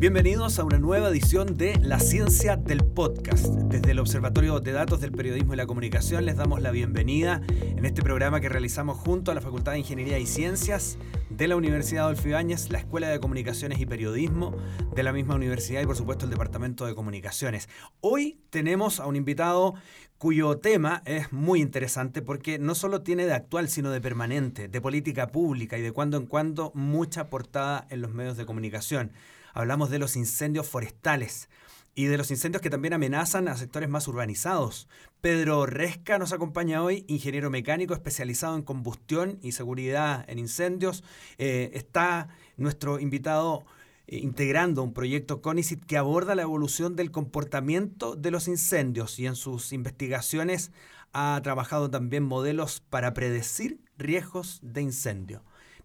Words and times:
Bienvenidos 0.00 0.58
a 0.58 0.64
una 0.64 0.78
nueva 0.78 1.10
edición 1.10 1.58
de 1.58 1.78
La 1.82 2.00
Ciencia 2.00 2.56
del 2.56 2.84
Podcast. 2.84 3.44
Desde 3.44 3.90
el 3.90 3.98
Observatorio 3.98 4.58
de 4.58 4.72
Datos 4.72 5.02
del 5.02 5.12
Periodismo 5.12 5.52
y 5.52 5.56
la 5.58 5.66
Comunicación 5.66 6.24
les 6.24 6.36
damos 6.36 6.62
la 6.62 6.70
bienvenida 6.70 7.42
en 7.60 7.84
este 7.84 8.02
programa 8.02 8.40
que 8.40 8.48
realizamos 8.48 8.96
junto 8.96 9.30
a 9.30 9.34
la 9.34 9.42
Facultad 9.42 9.72
de 9.72 9.80
Ingeniería 9.80 10.18
y 10.18 10.24
Ciencias 10.24 10.96
de 11.40 11.48
la 11.48 11.56
Universidad 11.56 12.04
Adolfo 12.04 12.28
Ibáñez, 12.28 12.70
la 12.70 12.76
Escuela 12.76 13.08
de 13.08 13.18
Comunicaciones 13.18 13.80
y 13.80 13.86
Periodismo 13.86 14.54
de 14.94 15.02
la 15.02 15.10
misma 15.10 15.36
universidad 15.36 15.80
y 15.80 15.86
por 15.86 15.96
supuesto 15.96 16.26
el 16.26 16.30
Departamento 16.30 16.84
de 16.84 16.94
Comunicaciones. 16.94 17.70
Hoy 18.02 18.42
tenemos 18.50 19.00
a 19.00 19.06
un 19.06 19.16
invitado 19.16 19.72
cuyo 20.18 20.58
tema 20.58 21.00
es 21.06 21.32
muy 21.32 21.62
interesante 21.62 22.20
porque 22.20 22.58
no 22.58 22.74
solo 22.74 23.00
tiene 23.00 23.24
de 23.24 23.32
actual, 23.32 23.70
sino 23.70 23.90
de 23.90 24.02
permanente, 24.02 24.68
de 24.68 24.80
política 24.82 25.28
pública 25.28 25.78
y 25.78 25.80
de 25.80 25.92
cuando 25.92 26.18
en 26.18 26.26
cuando 26.26 26.72
mucha 26.74 27.30
portada 27.30 27.86
en 27.88 28.02
los 28.02 28.12
medios 28.12 28.36
de 28.36 28.44
comunicación 28.44 29.10
hablamos 29.54 29.88
de 29.88 29.98
los 29.98 30.16
incendios 30.16 30.68
forestales 30.68 31.48
y 31.94 32.06
de 32.06 32.16
los 32.16 32.30
incendios 32.30 32.62
que 32.62 32.70
también 32.70 32.94
amenazan 32.94 33.48
a 33.48 33.56
sectores 33.56 33.88
más 33.88 34.06
urbanizados. 34.08 34.88
Pedro 35.20 35.66
Resca 35.66 36.18
nos 36.18 36.32
acompaña 36.32 36.82
hoy, 36.82 37.04
ingeniero 37.08 37.50
mecánico 37.50 37.94
especializado 37.94 38.56
en 38.56 38.62
combustión 38.62 39.38
y 39.42 39.52
seguridad 39.52 40.24
en 40.28 40.38
incendios. 40.38 41.04
Eh, 41.38 41.70
está 41.74 42.28
nuestro 42.56 43.00
invitado 43.00 43.64
eh, 44.06 44.18
integrando 44.18 44.82
un 44.82 44.92
proyecto 44.92 45.42
CONICIT 45.42 45.84
que 45.84 45.96
aborda 45.98 46.34
la 46.34 46.42
evolución 46.42 46.96
del 46.96 47.10
comportamiento 47.10 48.16
de 48.16 48.30
los 48.30 48.48
incendios 48.48 49.18
y 49.18 49.26
en 49.26 49.36
sus 49.36 49.72
investigaciones 49.72 50.72
ha 51.12 51.40
trabajado 51.42 51.90
también 51.90 52.22
modelos 52.22 52.80
para 52.88 53.14
predecir 53.14 53.80
riesgos 53.98 54.60
de 54.62 54.82
incendio. 54.82 55.42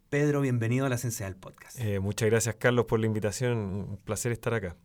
Pedro, 0.09 0.41
bienvenido 0.41 0.85
a 0.85 0.89
la 0.89 0.97
Ciencia 0.97 1.25
del 1.25 1.35
Podcast. 1.35 1.79
Eh, 1.79 1.99
muchas 1.99 2.29
gracias, 2.29 2.55
Carlos, 2.55 2.85
por 2.85 2.99
la 2.99 3.07
invitación. 3.07 3.57
Un 3.57 3.97
placer 3.97 4.31
estar 4.31 4.53
acá. 4.53 4.75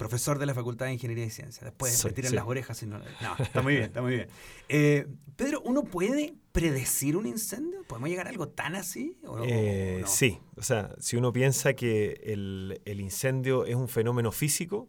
Profesor 0.00 0.38
de 0.38 0.46
la 0.46 0.54
Facultad 0.54 0.86
de 0.86 0.94
Ingeniería 0.94 1.26
y 1.26 1.30
Ciencia. 1.30 1.64
Después 1.64 2.04
me 2.04 2.12
tiran 2.12 2.34
las 2.34 2.46
orejas. 2.46 2.82
Y 2.82 2.86
no, 2.86 2.98
no, 2.98 3.04
está 3.38 3.62
muy 3.62 3.74
bien, 3.74 3.84
está 3.84 4.02
muy 4.02 4.14
bien. 4.14 4.28
Eh, 4.68 5.06
Pedro, 5.36 5.60
¿uno 5.62 5.84
puede 5.84 6.34
predecir 6.52 7.16
un 7.16 7.26
incendio? 7.26 7.82
¿Podemos 7.86 8.08
llegar 8.08 8.26
a 8.26 8.30
algo 8.30 8.48
tan 8.48 8.74
así? 8.74 9.16
Eh, 9.44 10.02
sí, 10.06 10.38
o 10.56 10.62
sea, 10.62 10.94
si 10.98 11.16
uno 11.16 11.32
piensa 11.32 11.74
que 11.74 12.20
el, 12.24 13.00
incendio 13.00 13.64
es 13.64 13.76
un 13.76 13.88
fenómeno 13.88 14.32
físico, 14.32 14.88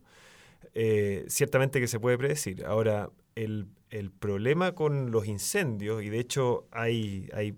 ciertamente 1.28 1.80
que 1.80 1.88
se 1.88 2.00
puede 2.00 2.18
predecir. 2.18 2.66
Ahora, 2.66 3.09
el, 3.36 3.68
el, 3.90 4.12
problema 4.12 4.73
con 4.73 5.12
los 5.12 5.28
incendios, 5.28 6.03
y 6.03 6.09
de 6.09 6.20
hecho 6.20 6.68
hay, 6.72 7.30
hay 7.34 7.56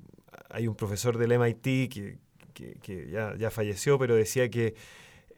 hay 0.53 0.67
un 0.67 0.75
profesor 0.75 1.17
del 1.17 1.37
MIT 1.37 1.91
que, 1.91 3.09
ya, 3.11 3.49
falleció, 3.49 3.97
pero 3.97 4.15
decía 4.15 4.49
que 4.49 4.75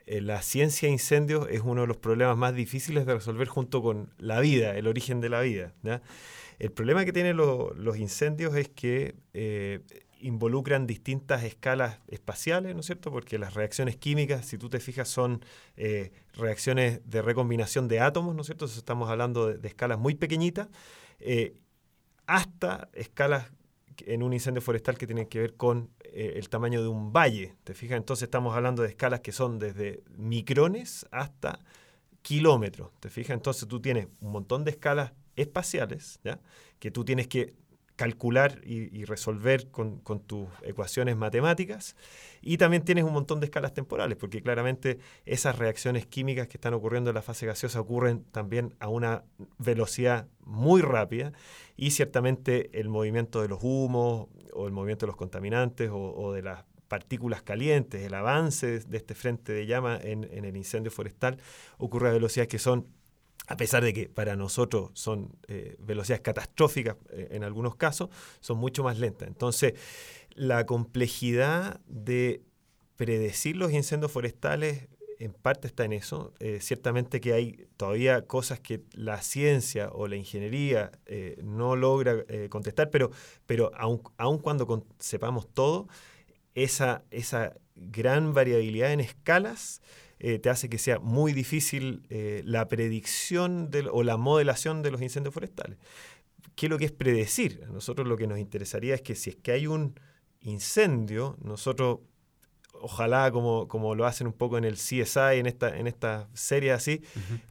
eh, 0.08 0.22
la 0.22 0.42
ciencia 0.42 0.88
de 0.88 0.94
incendios 0.94 1.48
es 1.50 1.62
uno 1.62 1.82
de 1.82 1.88
los 1.88 1.98
problemas 1.98 2.38
más 2.38 2.54
difíciles 2.54 3.06
de 3.06 3.16
resolver 3.16 3.48
junto 3.48 3.82
con 3.82 4.14
la 4.20 4.40
vida, 4.40 4.78
el 4.78 4.88
origen 4.88 5.20
de 5.20 5.30
la 5.30 5.42
vida. 5.42 5.74
El 6.60 6.72
problema 6.72 7.06
que 7.06 7.12
tienen 7.12 7.38
los 7.38 7.98
incendios 7.98 8.56
es 8.56 8.70
que 8.70 9.16
eh, 9.34 9.82
involucran 10.20 10.86
distintas 10.86 11.44
escalas 11.44 12.00
espaciales, 12.08 12.74
¿no 12.76 12.82
es 12.82 12.86
cierto? 12.86 13.12
Porque 13.12 13.40
las 13.40 13.56
reacciones 13.56 13.98
químicas, 13.98 14.46
si 14.46 14.58
tú 14.58 14.70
te 14.70 14.80
fijas, 14.80 15.10
son 15.10 15.44
eh, 15.76 16.12
reacciones 16.34 17.02
de 17.10 17.22
recombinación 17.22 17.88
de 17.88 18.00
átomos, 18.00 18.36
¿no 18.36 18.42
es 18.42 18.48
cierto? 18.48 18.66
estamos 18.66 19.10
hablando 19.10 19.48
de, 19.48 19.68
escalas 19.68 19.98
muy 19.98 20.16
pequeñitas, 20.16 20.70
hasta 22.28 22.90
escalas 22.94 23.52
en 24.06 24.24
un 24.24 24.34
incendio 24.34 24.62
forestal 24.62 24.98
que 24.98 25.08
tiene 25.08 25.28
que 25.28 25.40
ver 25.40 25.56
con 25.56 25.90
eh, 26.18 26.38
el 26.38 26.48
tamaño 26.48 26.82
de 26.82 26.88
un 26.88 27.12
valle. 27.12 27.56
¿Te 27.66 27.74
fijas? 27.74 27.98
Entonces 27.98 28.24
estamos 28.24 28.56
hablando 28.56 28.84
de 28.84 28.88
escalas 28.88 29.20
que 29.20 29.34
son 29.34 29.60
desde 29.60 30.02
micrones 30.18 31.06
hasta 31.12 31.60
kilómetros. 32.22 32.92
¿Te 33.02 33.10
fijas? 33.10 33.36
Entonces 33.36 33.68
tú 33.68 33.82
tienes 33.82 34.08
un 34.22 34.32
montón 34.32 34.64
de 34.64 34.72
escalas 34.72 35.12
espaciales 35.36 36.22
¿ya? 36.24 36.40
que 36.80 36.90
tú 36.90 37.04
tienes 37.04 37.28
que 37.28 37.54
calcular 37.96 38.60
y, 38.66 39.06
resolver 39.06 39.70
con, 39.70 40.02
tus 40.26 40.48
ecuaciones 40.64 41.16
matemáticas. 41.16 41.96
Y 42.42 42.58
también 42.58 42.84
tienes 42.84 43.04
un 43.04 43.14
montón 43.14 43.40
de 43.40 43.46
escalas 43.46 43.74
temporales, 43.74 44.18
porque 44.18 44.42
claramente 44.42 45.00
esas 45.26 45.58
reacciones 45.58 46.06
químicas 46.06 46.48
que 46.48 46.58
están 46.58 46.74
ocurriendo 46.74 47.10
en 47.10 47.16
la 47.16 47.22
fase 47.22 47.46
gaseosa 47.46 47.80
ocurren 47.80 48.24
también 48.32 48.76
a 48.80 48.90
una 48.90 49.24
velocidad 49.58 50.28
muy 50.42 50.82
rápida 50.82 51.32
y 51.78 51.92
ciertamente 51.92 52.70
el 52.80 52.90
movimiento 52.90 53.42
de 53.42 53.48
los 53.48 53.60
humos 53.64 54.28
o 54.54 54.68
el 54.68 54.74
movimiento 54.74 55.06
de 55.06 55.08
los 55.08 55.18
contaminantes 55.18 55.90
o, 55.92 56.34
de 56.34 56.42
las 56.42 56.66
partículas 56.88 57.42
calientes, 57.42 58.04
el 58.04 58.14
avance 58.14 58.80
de 58.80 58.98
este 58.98 59.16
frente 59.16 59.54
de 59.54 59.66
llama 59.66 59.98
en, 60.02 60.24
el 60.24 60.56
incendio 60.56 60.92
forestal 60.92 61.38
ocurre 61.78 62.10
a 62.10 62.12
velocidades 62.12 62.48
que 62.48 62.60
son 62.60 62.88
a 63.48 63.58
pesar 63.58 63.84
de 63.84 63.94
que 63.94 64.10
para 64.10 64.36
nosotros 64.36 64.90
son 64.94 65.38
eh, 65.48 65.76
velocidades 65.80 66.22
catastróficas 66.22 66.98
eh, 67.10 67.30
en 67.32 67.44
algunos 67.44 67.76
casos, 67.76 68.10
son 68.40 68.58
mucho 68.58 68.84
más 68.84 69.00
lentas. 69.00 69.28
Entonces, 69.28 69.74
la 70.34 70.66
complejidad 70.66 71.80
de 71.88 72.42
predecir 72.96 73.56
los 73.56 73.72
incendios 73.72 74.12
forestales 74.12 74.88
en 75.20 75.32
parte 75.32 75.68
está 75.68 75.86
en 75.86 75.94
eso. 75.94 76.34
Eh, 76.40 76.60
ciertamente 76.60 77.22
que 77.22 77.34
hay 77.34 77.68
todavía 77.78 78.26
cosas 78.26 78.60
que 78.60 78.82
la 78.92 79.22
ciencia 79.22 79.90
o 79.92 80.08
la 80.08 80.18
ingeniería 80.18 80.92
no 81.42 81.76
logra 81.76 82.26
contestar, 82.50 82.90
pero, 82.90 83.12
pero 83.46 83.72
aun, 83.76 84.02
aun 84.18 84.40
cuando 84.40 84.86
sepamos 85.00 85.48
todo, 85.48 85.88
esa, 86.54 87.04
esa 87.12 87.54
gran 87.76 88.34
variabilidad 88.34 88.92
en 88.92 89.00
escalas 89.02 89.82
eh, 90.20 90.40
te 90.40 90.50
hace 90.50 90.70
que 90.70 90.78
sea 90.78 91.00
muy 91.00 91.34
difícil 91.34 92.04
eh, 92.10 92.42
la 92.46 92.68
predicción 92.68 93.70
o 93.92 94.04
la 94.04 94.18
modelación 94.18 94.82
de 94.82 94.92
los 94.92 95.02
incendios 95.02 95.34
forestales. 95.34 95.78
¿Qué 96.56 96.68
es 96.68 96.70
lo 96.70 96.78
que 96.78 96.86
es 96.86 96.92
predecir? 96.92 97.64
A 97.68 97.72
nosotros 97.72 98.08
lo 98.08 98.16
que 98.16 98.28
nos 98.28 98.40
interesaría 98.40 98.96
es 98.96 99.02
que 99.02 99.16
si 99.16 99.32
es 99.32 99.36
que 99.36 99.52
hay 99.52 99.68
un 99.68 100.00
incendio, 100.40 101.38
nosotros, 101.42 102.00
ojalá 102.74 103.30
como, 103.32 103.68
como 103.68 103.94
lo 103.96 104.06
hacen 104.06 104.28
un 104.28 104.34
poco 104.34 104.58
en 104.58 104.64
el 104.64 104.76
CSI, 104.76 105.40
en 105.40 105.48
esta, 105.48 105.78
en 105.78 105.88
esta 105.88 106.30
serie 106.34 106.72
así, 106.72 107.02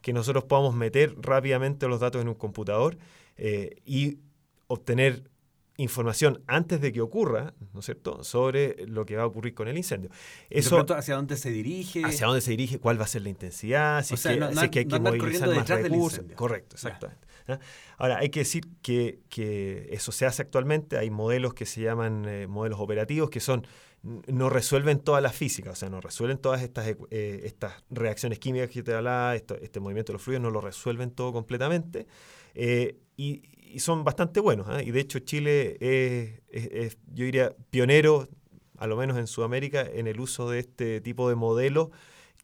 que 0.01 0.13
nosotros 0.13 0.45
podamos 0.45 0.73
meter 0.75 1.15
rápidamente 1.21 1.87
los 1.87 1.99
datos 1.99 2.21
en 2.21 2.29
un 2.29 2.35
computador 2.35 2.97
eh, 3.37 3.75
y 3.85 4.19
obtener 4.67 5.29
información 5.77 6.43
antes 6.47 6.81
de 6.81 6.93
que 6.93 7.01
ocurra, 7.01 7.53
¿no 7.73 7.79
es 7.79 7.85
cierto?, 7.85 8.23
sobre 8.23 8.85
lo 8.87 9.05
que 9.05 9.15
va 9.15 9.23
a 9.23 9.25
ocurrir 9.25 9.53
con 9.53 9.67
el 9.67 9.77
incendio. 9.77 10.09
Eso, 10.49 10.85
¿Hacia 10.95 11.15
dónde 11.15 11.37
se 11.37 11.51
dirige? 11.51 12.03
Hacia 12.03 12.27
dónde 12.27 12.41
se 12.41 12.51
dirige, 12.51 12.79
cuál 12.79 12.99
va 12.99 13.05
a 13.05 13.07
ser 13.07 13.23
la 13.23 13.29
intensidad, 13.29 14.03
si, 14.03 14.13
es, 14.13 14.21
que, 14.71 14.79
hay 14.79 14.85
que 14.85 14.99
movilizar 14.99 15.49
más 15.53 15.67
recursos. 15.67 16.25
Correcto, 16.35 16.75
exactamente. 16.75 17.25
Ahora, 17.97 18.17
hay 18.17 18.29
que 18.29 18.39
decir 18.39 18.67
que, 18.81 19.19
que, 19.29 19.89
eso 19.91 20.11
se 20.11 20.25
hace 20.25 20.41
actualmente, 20.41 20.97
hay 20.97 21.09
modelos 21.09 21.53
que 21.53 21.65
se 21.65 21.81
llaman 21.81 22.25
eh, 22.27 22.47
modelos 22.47 22.79
operativos, 22.79 23.29
que 23.29 23.39
son 23.39 23.67
no 24.27 24.49
resuelven 24.49 24.99
toda 24.99 25.19
la 25.19 25.31
física, 25.31 25.71
o 25.71 25.75
sea, 25.75 25.89
no 25.89 25.99
resuelven 25.99 26.37
todas 26.37 26.61
estas, 26.61 26.87
eh, 26.87 27.41
estas 27.43 27.83
reacciones 27.89 28.37
químicas 28.37 28.69
que 28.69 28.83
te 28.83 28.93
hablaba, 28.93 29.35
este 29.35 29.79
movimiento 29.79 30.11
de 30.11 30.15
los 30.15 30.21
fluidos, 30.21 30.43
no 30.43 30.51
lo 30.51 30.61
resuelven 30.61 31.09
todo 31.11 31.33
completamente. 31.33 32.05
Eh, 32.53 32.97
y, 33.17 33.43
y 33.71 33.79
son 33.79 34.03
bastante 34.03 34.39
buenos. 34.39 34.67
¿eh? 34.69 34.83
Y 34.85 34.91
de 34.91 34.99
hecho 34.99 35.19
Chile 35.19 35.77
es, 35.79 36.97
yo 37.13 37.25
diría, 37.25 37.55
pionero, 37.69 38.27
a 38.77 38.87
lo 38.87 38.97
menos 38.97 39.17
en 39.17 39.27
Sudamérica, 39.27 39.81
en 39.81 40.07
el 40.07 40.19
uso 40.19 40.49
de 40.49 40.59
este 40.59 41.01
tipo 41.01 41.29
de 41.29 41.35
modelos 41.35 41.89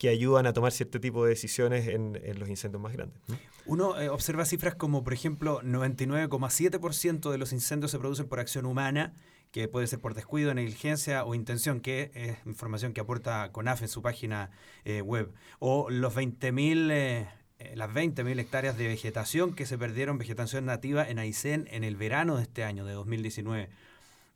que 0.01 0.09
ayudan 0.09 0.47
a 0.47 0.53
tomar 0.53 0.71
cierto 0.71 0.99
tipo 0.99 1.23
de 1.23 1.29
decisiones 1.29 1.87
en, 1.87 2.13
los 2.39 2.49
incendios 2.49 2.81
más 2.81 2.91
grandes. 2.91 3.21
Uno 3.67 4.01
eh, 4.01 4.09
observa 4.09 4.45
cifras 4.45 4.73
como, 4.73 5.03
por 5.03 5.13
ejemplo, 5.13 5.61
99,7% 5.61 7.29
de 7.29 7.37
los 7.37 7.53
incendios 7.53 7.91
se 7.91 7.99
producen 7.99 8.27
por 8.27 8.39
acción 8.39 8.65
humana, 8.65 9.13
que 9.51 9.67
puede 9.67 9.85
ser 9.85 9.99
por 9.99 10.15
descuido, 10.15 10.55
negligencia 10.55 11.23
o 11.23 11.35
intención, 11.35 11.81
que 11.81 12.09
es 12.15 12.37
información 12.47 12.93
que 12.93 13.01
aporta 13.01 13.51
CONAF 13.51 13.83
en 13.83 13.89
su 13.89 14.01
página 14.01 14.49
eh, 14.85 15.01
web. 15.01 15.33
O 15.59 15.91
los 15.91 16.15
20.000 16.15 16.89
eh, 16.91 17.29
las 17.75 17.89
20.000 17.89 18.39
hectáreas 18.39 18.77
de 18.77 18.87
vegetación 18.87 19.53
que 19.53 19.65
se 19.65 19.77
perdieron, 19.77 20.17
vegetación 20.17 20.65
nativa 20.65 21.07
en 21.07 21.19
Aysén 21.19 21.67
en 21.71 21.83
el 21.83 21.95
verano 21.95 22.37
de 22.37 22.43
este 22.43 22.63
año, 22.63 22.85
de 22.85 22.93
2019. 22.93 23.69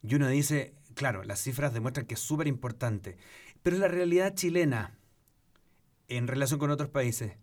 Y 0.03 0.15
uno 0.15 0.27
dice, 0.27 0.73
claro, 0.93 1.23
las 1.23 1.41
cifras 1.41 1.73
demuestran 1.73 2.05
que 2.05 2.13
es 2.15 2.19
súper 2.19 2.47
importante, 2.47 3.17
pero 3.63 3.77
la 3.77 3.87
realidad 3.87 4.35
chilena, 4.35 4.97
en 6.07 6.27
relación 6.27 6.59
con 6.59 6.69
otros 6.69 6.89
países, 6.89 7.33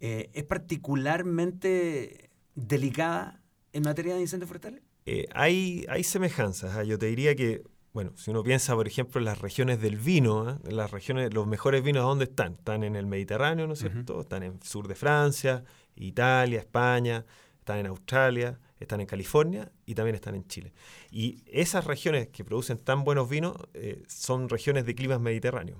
eh, 0.00 0.30
es 0.32 0.44
particularmente 0.44 2.30
delicada 2.54 3.40
en 3.72 3.82
materia 3.82 4.14
de 4.14 4.20
incendios 4.20 4.48
forestales. 4.48 4.82
Eh, 5.06 5.26
hay, 5.32 5.84
hay 5.88 6.04
semejanzas. 6.04 6.76
¿ah? 6.76 6.84
Yo 6.84 6.98
te 6.98 7.06
diría 7.06 7.34
que 7.34 7.62
bueno, 7.92 8.12
si 8.16 8.30
uno 8.30 8.42
piensa, 8.42 8.74
por 8.74 8.86
ejemplo, 8.86 9.18
en 9.18 9.24
las 9.24 9.40
regiones 9.40 9.80
del 9.80 9.96
vino, 9.96 10.50
¿eh? 10.50 10.72
las 10.72 10.90
regiones, 10.90 11.32
los 11.32 11.46
mejores 11.46 11.82
vinos, 11.82 12.04
¿dónde 12.04 12.24
están? 12.24 12.52
Están 12.54 12.84
en 12.84 12.96
el 12.96 13.06
Mediterráneo, 13.06 13.66
¿no 13.66 13.72
es 13.72 13.80
cierto? 13.80 14.20
Están 14.20 14.42
en 14.42 14.52
el 14.52 14.62
sur 14.62 14.86
de 14.88 14.94
Francia, 14.94 15.64
Italia, 15.96 16.58
España, 16.58 17.24
están 17.58 17.78
en 17.78 17.86
Australia, 17.86 18.58
están 18.78 19.00
en 19.00 19.06
California 19.06 19.70
y 19.86 19.94
también 19.94 20.14
están 20.14 20.34
en 20.34 20.46
Chile. 20.46 20.72
Y 21.10 21.42
esas 21.46 21.86
regiones 21.86 22.28
que 22.28 22.44
producen 22.44 22.78
tan 22.78 23.04
buenos 23.04 23.28
vinos 23.28 23.56
eh, 23.74 24.02
son 24.06 24.48
regiones 24.48 24.86
de 24.86 24.94
climas 24.94 25.20
mediterráneos. 25.20 25.78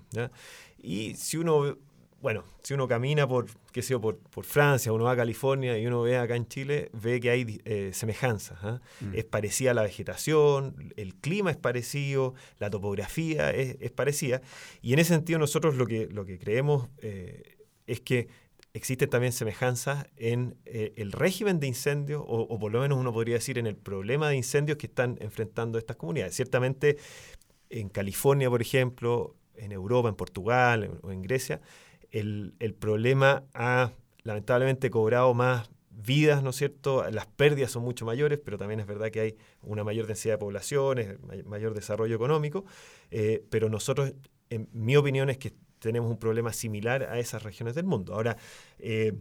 Y 0.79 1.15
si 1.15 1.37
uno 1.37 1.77
bueno, 2.21 2.45
si 2.63 2.75
uno 2.75 2.89
camina 2.89 3.29
por, 3.29 3.47
qué 3.73 3.81
sé 3.81 3.91
yo, 3.91 4.01
por, 4.01 4.19
Francia, 4.45 4.93
uno 4.93 5.05
va 5.05 5.13
a 5.13 5.17
California 5.17 5.79
y 5.79 5.87
uno 5.87 6.03
ve 6.03 6.17
acá 6.17 6.35
en 6.35 6.49
Chile, 6.49 6.91
ve 6.93 7.21
que 7.21 7.31
hay 7.31 7.61
eh, 7.65 7.91
semejanzas. 7.93 8.59
¿ah? 8.63 8.81
Mm. 9.01 9.15
Es 9.15 9.25
parecida 9.25 9.73
la 9.73 9.83
vegetación, 9.83 10.93
el 10.97 11.15
clima 11.15 11.51
es 11.51 11.57
parecido, 11.57 12.35
la 12.59 12.71
topografía 12.71 13.51
es, 13.51 13.91
parecida. 13.93 14.41
Y 14.83 14.93
en 14.93 14.99
ese 14.99 15.15
sentido 15.15 15.39
nosotros 15.39 15.77
lo 15.77 15.87
que, 15.87 16.09
lo 16.09 16.25
que 16.25 16.39
creemos 16.39 16.89
eh, 17.03 17.57
es 17.87 18.01
que 18.01 18.29
existen 18.75 19.09
también 19.09 19.33
semejanzas 19.33 20.07
en 20.17 20.57
eh, 20.65 20.95
el 20.97 21.13
régimen 21.13 21.61
de 21.61 21.69
incendios, 21.69 22.23
o, 22.27 22.41
o, 22.43 22.59
por 22.59 22.73
lo 22.73 22.81
menos 22.81 22.99
uno 22.99 23.13
podría 23.13 23.37
decir 23.37 23.59
en 23.59 23.67
el 23.67 23.77
problema 23.77 24.29
de 24.29 24.37
incendios 24.37 24.77
que 24.77 24.87
están 24.87 25.19
enfrentando 25.21 25.79
estas 25.79 25.97
comunidades. 25.97 26.35
Ciertamente 26.35 26.97
en 27.71 27.89
California, 27.89 28.51
por 28.51 28.61
ejemplo, 28.61 29.37
en 29.59 29.73
Europa, 29.73 30.09
en 30.09 30.15
Portugal 30.15 30.99
o 31.03 31.13
en 31.13 31.23
Grecia, 31.23 31.61
el, 32.11 32.77
problema 32.79 33.45
ha 33.55 33.93
lamentablemente 34.23 34.91
cobrado 34.91 35.35
más 35.35 35.71
vidas, 35.91 36.43
¿no 36.43 36.51
es 36.51 36.57
cierto? 36.57 37.09
Las 37.11 37.27
pérdidas 37.27 37.73
son 37.73 37.83
mucho 37.83 38.05
mayores, 38.05 38.39
pero 38.43 38.57
también 38.57 38.81
es 38.81 38.87
verdad 38.87 39.11
que 39.11 39.21
hay 39.21 39.37
una 39.63 39.85
mayor 39.85 40.07
densidad 40.07 40.35
de 40.35 40.39
poblaciones, 40.39 41.19
mayor 41.45 41.75
desarrollo 41.75 42.15
económico, 42.15 42.65
eh, 43.11 43.45
pero 43.51 43.69
nosotros, 43.69 44.13
en 44.51 44.69
mi 44.73 44.97
opinión, 44.97 45.29
es 45.29 45.39
que 45.39 45.53
tenemos 45.79 46.11
un 46.11 46.19
problema 46.19 46.53
similar 46.53 47.03
a 47.05 47.19
esas 47.19 47.43
regiones 47.43 47.75
del 47.75 47.85
mundo. 47.85 48.15
Ahora, 48.15 48.37
eh, 48.79 49.13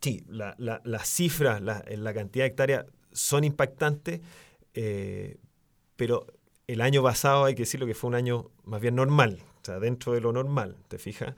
sí, 0.00 0.24
las 0.28 1.08
cifras, 1.08 1.60
la, 1.60 1.84
la, 1.88 2.14
cantidad 2.14 2.44
de 2.44 2.48
hectáreas 2.48 2.86
son 3.12 3.44
impactantes, 3.44 4.20
eh, 4.74 5.38
pero 5.96 6.26
el 6.66 6.80
año 6.80 7.02
pasado 7.02 7.44
hay 7.44 7.54
que 7.54 7.62
decirlo 7.62 7.86
que 7.86 7.94
fue 7.94 8.08
un 8.08 8.14
año 8.14 8.50
más 8.64 8.80
bien 8.80 8.94
normal, 8.94 9.42
o 9.60 9.64
sea, 9.64 9.80
dentro 9.80 10.12
de 10.12 10.20
lo 10.20 10.32
normal, 10.32 10.76
¿te 10.88 10.98
fijas? 10.98 11.34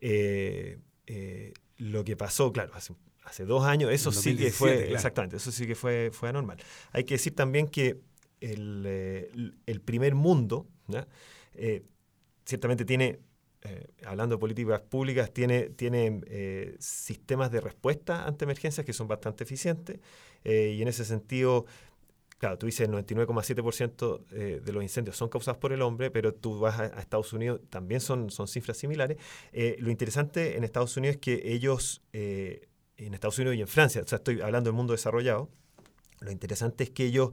Eh, 0.00 0.78
eh, 1.06 1.52
lo 1.78 2.04
que 2.04 2.16
pasó, 2.16 2.52
claro, 2.52 2.72
hace, 2.74 2.94
hace 3.24 3.44
dos 3.44 3.64
años, 3.64 3.92
eso 3.92 4.12
sí 4.12 4.36
que 4.36 4.50
fue, 4.50 4.92
exactamente, 4.92 5.36
eso 5.36 5.52
sí 5.52 5.66
que 5.66 5.74
fue, 5.74 6.10
fue 6.12 6.28
anormal. 6.28 6.58
Hay 6.92 7.04
que 7.04 7.14
decir 7.14 7.34
también 7.34 7.68
que 7.68 8.00
el, 8.40 8.84
eh, 8.86 9.30
el 9.66 9.80
primer 9.80 10.14
mundo, 10.14 10.66
ciertamente 12.44 12.84
tiene, 12.84 13.20
hablando 14.04 14.36
de 14.36 14.40
políticas 14.40 14.80
públicas, 14.80 15.32
tiene, 15.32 15.70
tiene 15.70 16.22
sistemas 16.78 17.50
de 17.50 17.60
respuesta 17.60 18.26
ante 18.26 18.44
emergencias 18.44 18.86
que 18.86 18.92
son 18.92 19.08
bastante 19.08 19.44
eficientes 19.44 19.98
y 20.44 20.80
en 20.80 20.88
ese 20.88 21.04
sentido 21.04 21.66
Claro, 22.38 22.58
tú 22.58 22.66
dices 22.66 22.86
el 22.86 22.94
99,7% 22.94 24.24
eh, 24.32 24.60
de 24.62 24.72
los 24.72 24.82
incendios 24.82 25.16
son 25.16 25.30
causados 25.30 25.58
por 25.58 25.72
el 25.72 25.80
hombre, 25.80 26.10
pero 26.10 26.34
tú 26.34 26.58
vas 26.58 26.78
a, 26.78 26.86
Estados 27.00 27.32
Unidos, 27.32 27.60
también 27.70 28.00
son, 28.00 28.28
cifras 28.46 28.76
similares. 28.76 29.16
Eh, 29.52 29.76
lo 29.78 29.90
interesante 29.90 30.56
en 30.56 30.64
Estados 30.64 30.96
Unidos 30.98 31.16
es 31.16 31.20
que 31.20 31.54
ellos, 31.54 32.02
eh, 32.12 32.68
en 32.98 33.14
Estados 33.14 33.38
Unidos 33.38 33.56
y 33.56 33.62
en 33.62 33.68
Francia, 33.68 34.02
o 34.02 34.06
sea, 34.06 34.16
estoy 34.16 34.42
hablando 34.42 34.68
del 34.68 34.76
mundo 34.76 34.92
desarrollado, 34.92 35.48
lo 36.20 36.30
interesante 36.30 36.84
es 36.84 36.90
que 36.90 37.04
ellos 37.04 37.30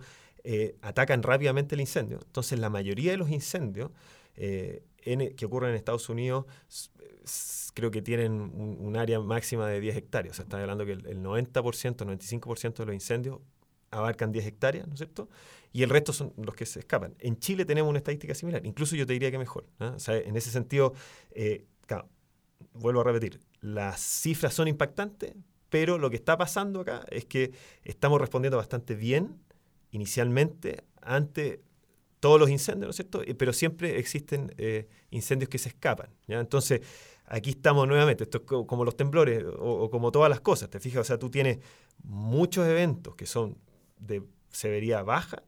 atacan 0.82 1.24
rápidamente 1.24 1.76
el 1.76 1.80
incendio. 1.80 2.20
Entonces, 2.26 2.60
la 2.60 2.70
mayoría 2.70 3.12
de 3.12 3.18
los 3.18 3.30
incendios 3.30 3.92
que 4.36 5.46
ocurren 5.46 5.70
en 5.70 5.78
Estados 5.78 6.10
Unidos 6.10 6.46
creo 7.74 7.92
que 7.92 8.02
tienen 8.02 8.34
un, 8.34 8.98
área 8.98 9.22
máxima 9.22 9.68
de 9.68 9.80
10 9.80 9.96
hectáreas. 9.96 10.34
O 10.34 10.36
sea, 10.36 10.44
están 10.44 10.60
hablando 10.60 10.86
que 10.86 10.92
el, 10.94 11.06
el 11.08 11.24
90%, 11.24 11.54
95% 11.96 12.74
de 12.74 12.86
los 12.86 12.94
incendios 12.94 13.40
abarcan 13.94 14.32
10 14.32 14.46
hectáreas, 14.46 14.88
¿no 14.88 14.94
es 14.94 15.00
cierto? 15.00 15.30
Y 15.72 15.84
el 15.84 15.90
resto 15.90 16.14
son 16.14 16.34
los 16.38 16.56
que 16.56 16.66
se 16.66 16.80
escapan. 16.80 17.16
En 17.20 17.38
Chile 17.40 17.66
tenemos 17.66 17.90
una 17.90 18.00
estadística 18.00 18.36
similar, 18.36 18.66
incluso 18.66 18.96
yo 18.96 19.06
te 19.06 19.14
diría 19.14 19.32
que 19.32 19.38
mejor. 19.38 19.66
en 19.80 20.36
ese 20.36 20.52
sentido, 20.52 20.94
eh, 21.32 21.66
vuelvo 22.74 23.02
a 23.02 23.04
repetir, 23.04 23.40
las 23.62 24.00
cifras 24.00 24.54
son 24.54 24.68
impactantes, 24.68 25.34
pero 25.70 25.98
lo 25.98 26.10
que 26.10 26.16
está 26.16 26.38
pasando 26.38 26.82
acá 26.82 27.06
es 27.10 27.26
que 27.26 27.52
estamos 27.84 28.20
respondiendo 28.22 28.58
bastante 28.58 28.96
bien 28.96 29.40
inicialmente 29.92 30.84
ante 31.02 31.62
todos 32.20 32.40
los 32.40 32.50
incendios, 32.50 32.88
¿no 32.88 32.90
es 32.92 32.96
cierto? 32.96 33.22
Eh, 33.22 33.36
pero 33.36 33.52
siempre 33.52 34.00
existen 34.00 34.54
eh, 34.58 34.88
incendios 35.12 35.50
que 35.50 35.58
se 35.58 35.70
escapan. 35.70 36.10
Entonces, 36.28 36.82
aquí 37.26 37.52
estamos 37.52 37.88
nuevamente, 37.88 38.24
esto 38.24 38.38
es 38.38 38.44
como 38.46 38.86
los 38.86 38.96
temblores 38.96 39.44
o, 39.60 39.90
como 39.90 40.12
todas 40.12 40.30
las 40.30 40.40
cosas, 40.40 40.70
¿te 40.70 40.80
fijas? 40.80 41.02
O 41.02 41.04
sea, 41.04 41.18
tú 41.20 41.30
tienes 41.30 41.60
muchos 42.04 42.68
eventos 42.68 43.16
que 43.16 43.26
son 43.26 43.58
de 43.98 44.24
severidad 44.50 45.06
baja, 45.06 45.44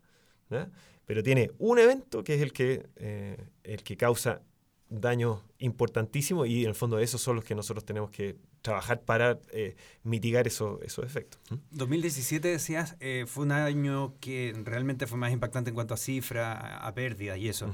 pero 1.06 1.24
tiene 1.24 1.52
un 1.60 1.80
evento 1.80 2.24
que 2.24 2.36
es 2.36 2.42
el 2.42 2.52
que, 2.52 2.88
eh, 2.96 3.38
el 3.64 3.84
que 3.84 3.98
causa 3.98 4.42
daños 4.90 5.42
importantísimos 5.60 6.48
y 6.48 6.64
en 6.64 6.70
el 6.70 6.76
fondo 6.76 7.00
esos 7.00 7.22
son 7.22 7.36
los 7.36 7.46
que 7.46 7.56
nosotros 7.56 7.86
tenemos 7.86 8.12
que 8.12 8.38
trabajar 8.62 9.02
para 9.02 9.40
eh, 9.52 9.76
mitigar 10.04 10.48
esos 10.48 10.80
efectos. 11.04 11.40
2017, 11.72 12.48
decías, 12.48 12.96
eh, 13.00 13.26
fue 13.28 13.46
un 13.46 13.52
año 13.52 14.16
que 14.20 14.54
realmente 14.64 15.06
fue 15.06 15.18
más 15.18 15.32
impactante 15.32 15.70
en 15.70 15.76
cuanto 15.76 15.94
a 15.94 15.98
cifra, 15.98 16.78
a, 16.78 16.94
pérdidas 16.94 17.38
y 17.38 17.50
eso. 17.50 17.72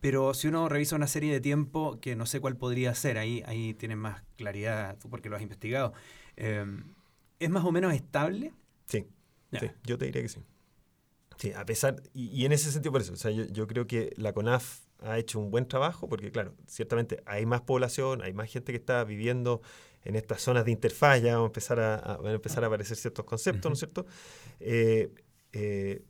pero 0.00 0.34
si 0.34 0.48
uno 0.48 0.68
revisa 0.68 0.94
una 0.94 1.08
serie 1.08 1.32
de 1.32 1.40
tiempo, 1.40 1.98
que 2.00 2.14
no 2.14 2.26
sé 2.26 2.40
cuál 2.40 2.56
podría 2.56 2.94
ser, 2.94 3.18
ahí, 3.18 3.42
ahí 3.46 3.74
tienes 3.74 3.96
más 3.96 4.22
claridad, 4.36 4.96
tú 4.98 5.08
porque 5.10 5.28
lo 5.28 5.36
has 5.36 5.42
investigado, 5.42 5.92
¿es 6.36 7.50
más 7.50 7.64
o 7.64 7.72
menos 7.72 7.92
estable? 7.94 8.52
Sí. 8.86 9.06
Sí, 9.60 9.70
yo 9.84 9.98
te 9.98 10.06
diría 10.06 10.22
que 10.22 10.28
sí. 10.28 10.40
Sí, 11.36 11.52
a 11.52 11.64
pesar, 11.64 12.02
y, 12.12 12.44
en 12.44 12.52
ese 12.52 12.70
sentido 12.70 12.92
por 12.92 13.00
eso, 13.00 13.12
o 13.12 13.16
sea, 13.16 13.30
yo, 13.30 13.66
creo 13.66 13.86
que 13.86 14.12
la 14.16 14.32
CONAF 14.32 14.80
ha 15.00 15.18
hecho 15.18 15.38
un 15.40 15.50
buen 15.50 15.66
trabajo 15.66 16.08
porque, 16.08 16.30
claro, 16.30 16.54
ciertamente 16.66 17.22
hay 17.26 17.44
más 17.44 17.60
población, 17.62 18.22
hay 18.22 18.32
más 18.32 18.50
gente 18.50 18.72
que 18.72 18.78
está 18.78 19.04
viviendo 19.04 19.60
en 20.04 20.16
estas 20.16 20.42
zonas 20.42 20.64
de 20.64 20.70
interfaz, 20.70 21.22
ya 21.22 21.34
vamos 21.34 21.46
a 21.46 21.50
empezar 21.50 21.80
a, 21.80 22.18
empezar 22.24 22.64
a 22.64 22.68
aparecer 22.68 22.96
ciertos 22.96 23.24
conceptos, 23.24 23.70
¿no 23.70 23.72
es 23.72 23.78
cierto? 23.78 24.06
Eh, 24.60 25.12
eh, 25.52 26.04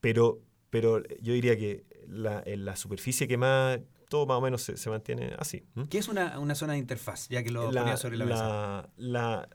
pero, 0.00 0.42
pero 0.70 1.02
yo 1.20 1.32
diría 1.32 1.56
que 1.56 1.84
la, 2.06 2.42
en 2.46 2.64
la 2.64 2.76
superficie 2.76 3.26
que 3.26 3.36
más, 3.36 3.80
todo 4.08 4.26
más 4.26 4.38
o 4.38 4.40
menos 4.40 4.62
se, 4.62 4.90
mantiene 4.90 5.34
así. 5.38 5.64
¿Qué 5.90 5.98
es 5.98 6.08
una, 6.08 6.38
una, 6.38 6.54
zona 6.54 6.74
de 6.74 6.78
interfaz? 6.78 7.28
Ya 7.28 7.42
que 7.42 7.50
lo 7.50 7.70
ponía 7.70 7.96
sobre 7.96 8.16
la, 8.16 8.24
mesa. 8.24 8.88
La, 8.96 9.48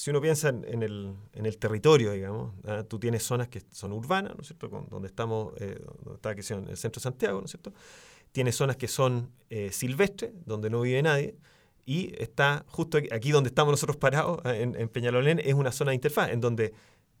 si 0.00 0.08
uno 0.08 0.22
piensa 0.22 0.48
en, 0.48 0.82
el, 0.82 1.14
en 1.34 1.44
el, 1.44 1.58
territorio, 1.58 2.12
digamos, 2.12 2.54
¿ah? 2.64 2.84
tú 2.84 2.98
tienes 2.98 3.22
zonas 3.22 3.48
que 3.48 3.60
son 3.70 3.92
urbanas, 3.92 4.34
¿no 4.34 4.40
es 4.40 4.46
cierto?, 4.46 4.86
donde 4.88 5.08
estamos, 5.08 5.52
eh, 5.60 5.78
en 6.24 6.68
el 6.68 6.76
centro 6.78 7.00
de 7.00 7.02
Santiago, 7.02 7.40
¿no 7.40 7.44
es 7.44 7.50
cierto? 7.50 7.74
Tienes 8.32 8.56
zonas 8.56 8.78
que 8.78 8.88
son 8.88 9.30
eh, 9.50 9.70
silvestres, 9.70 10.32
donde 10.46 10.70
no 10.70 10.80
vive 10.80 11.02
nadie, 11.02 11.36
y 11.84 12.14
está 12.16 12.64
justo 12.68 12.96
aquí 12.96 13.30
donde 13.30 13.48
estamos 13.48 13.72
nosotros 13.72 13.98
parados, 13.98 14.40
¿ah? 14.44 14.56
en, 14.56 14.74
en, 14.74 14.88
Peñalolén, 14.88 15.38
es 15.38 15.52
una 15.52 15.70
zona 15.70 15.90
de 15.90 15.96
interfaz, 15.96 16.30
en 16.30 16.40
donde 16.40 16.72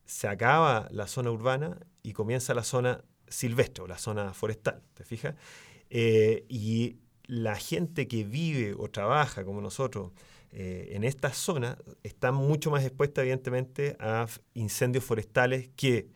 se 0.06 0.26
acaba 0.26 0.88
la 0.90 1.06
zona 1.06 1.30
urbana 1.30 1.76
y 2.02 2.14
comienza 2.14 2.54
la 2.54 2.64
zona 2.64 3.04
silvestre 3.28 3.84
o 3.84 3.88
la 3.88 3.98
zona 3.98 4.32
forestal, 4.32 4.80
¿te 4.94 5.04
fijas? 5.04 5.34
Eh, 5.90 6.46
y 6.48 6.96
la 7.26 7.56
gente 7.56 8.08
que 8.08 8.24
vive 8.24 8.74
o 8.74 8.88
trabaja 8.88 9.44
como 9.44 9.60
nosotros, 9.60 10.12
eh, 10.52 10.90
en 10.92 11.04
esta 11.04 11.32
zona 11.32 11.78
está 12.02 12.32
mucho 12.32 12.70
más 12.70 12.84
expuesta, 12.84 13.20
evidentemente, 13.20 13.96
a 14.00 14.26
incendios 14.54 15.04
forestales 15.04 15.70
que 15.76 16.08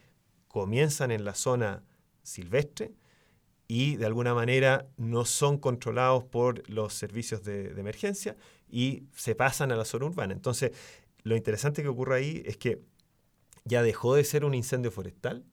comienzan 0.48 1.12
en 1.12 1.24
la 1.24 1.34
zona 1.34 1.84
silvestre 2.22 2.92
y 3.68 3.96
de 3.96 4.06
alguna 4.06 4.34
manera 4.34 4.88
no 4.96 5.24
son 5.24 5.58
controlados 5.58 6.24
por 6.24 6.68
los 6.68 6.94
servicios 6.94 7.44
de, 7.44 7.68
emergencia 7.78 8.36
y 8.68 9.04
se 9.14 9.34
pasan 9.34 9.70
a 9.70 9.76
la 9.76 9.84
zona 9.84 10.06
urbana. 10.06 10.32
Entonces, 10.32 10.72
lo 11.22 11.36
interesante 11.36 11.82
que 11.82 11.88
ocurre 11.88 12.16
ahí 12.16 12.42
es 12.44 12.56
que 12.56 12.82
ya 13.64 13.82
dejó 13.82 14.16
de 14.16 14.24
ser 14.24 14.44
un 14.44 14.54
incendio 14.54 14.90
forestal, 14.90 15.44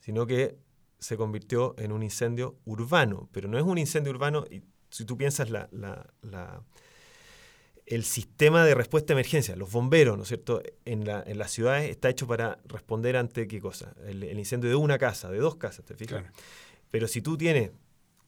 sino 0.00 0.26
que 0.26 0.58
se 0.98 1.16
convirtió 1.16 1.76
en 1.78 1.92
un 1.92 2.02
incendio 2.02 2.58
urbano. 2.64 3.28
Pero 3.32 3.48
no 3.48 3.58
es 3.58 3.64
un 3.64 3.78
incendio 3.78 4.10
urbano, 4.10 4.44
y 4.50 4.62
si 4.90 5.04
tú 5.04 5.16
piensas 5.16 5.50
la 5.50 5.70
el 7.90 8.04
sistema 8.04 8.64
de 8.64 8.74
respuesta 8.74 9.12
a 9.12 9.14
emergencia, 9.14 9.56
los 9.56 9.70
bomberos, 9.70 10.16
¿no 10.16 10.22
es 10.22 10.28
cierto?, 10.28 10.62
en, 10.84 11.04
la, 11.06 11.22
en 11.26 11.38
las 11.38 11.50
ciudades 11.50 11.90
está 11.90 12.08
hecho 12.08 12.26
para 12.26 12.58
responder 12.66 13.16
ante 13.16 13.46
qué 13.46 13.60
cosa? 13.60 13.94
El, 14.06 14.38
incendio 14.38 14.68
de 14.68 14.76
una 14.76 14.98
casa, 14.98 15.30
de 15.30 15.38
dos 15.38 15.56
casas, 15.56 15.84
¿te 15.84 15.94
fijas? 15.94 16.24
Pero 16.90 17.08
si 17.08 17.22
tú 17.22 17.36
tienes 17.36 17.70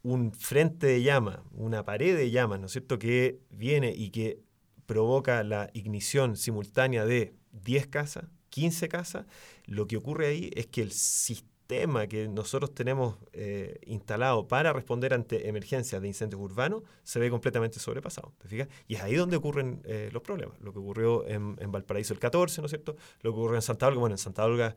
un 0.02 0.33
frente 0.33 0.87
de 0.87 1.02
llama, 1.02 1.43
una 1.52 1.85
pared 1.85 2.17
de 2.17 2.31
llamas, 2.31 2.61
¿no 2.61 2.67
es 2.67 2.73
cierto?, 2.73 2.99
que 2.99 3.40
viene 3.50 3.93
y 3.95 4.11
que 4.11 4.40
provoca 4.87 5.43
la 5.45 5.71
ignición 5.75 6.37
simultánea 6.37 7.05
de 7.05 7.35
10 7.52 7.87
casas, 7.88 8.25
15 8.49 8.88
casas, 8.88 9.26
lo 9.67 9.87
que 9.87 9.97
ocurre 9.97 10.26
ahí 10.29 10.50
es 10.55 10.67
que 10.67 10.83
el 10.83 10.93
sistema 10.93 11.50
tema 11.71 12.09
que 12.09 12.27
nosotros 12.27 12.75
tenemos 12.75 13.15
eh, 13.33 13.79
instalado 13.87 14.49
para 14.49 14.73
responder 14.73 15.15
ante 15.15 15.49
emergencias 15.49 16.03
de 16.03 16.09
incendios 16.09 16.43
urbanos 16.43 16.83
se 17.05 17.21
ve 17.21 17.31
completamente 17.31 17.79
sobrepasado. 17.79 18.33
¿te 18.39 18.49
fijas? 18.49 18.67
Y 18.89 18.97
es 18.97 19.03
ahí 19.03 19.15
donde 19.15 19.37
ocurren 19.37 19.81
eh, 19.85 20.11
los 20.12 20.21
problemas. 20.21 20.59
Lo 20.61 20.73
que 20.73 20.81
ocurrió 20.81 21.25
en, 21.29 21.55
Valparaíso 21.71 22.12
el 22.12 22.19
14, 22.19 22.61
¿no 22.61 22.67
es 22.67 22.71
cierto? 22.71 22.97
Lo 23.23 23.31
que 23.31 23.39
ocurrió 23.39 23.55
en 23.55 23.62
Santa 23.62 23.87
Olga, 23.87 24.00
bueno, 24.00 24.15
en 24.15 24.19
Santa 24.19 24.45
Olga 24.45 24.75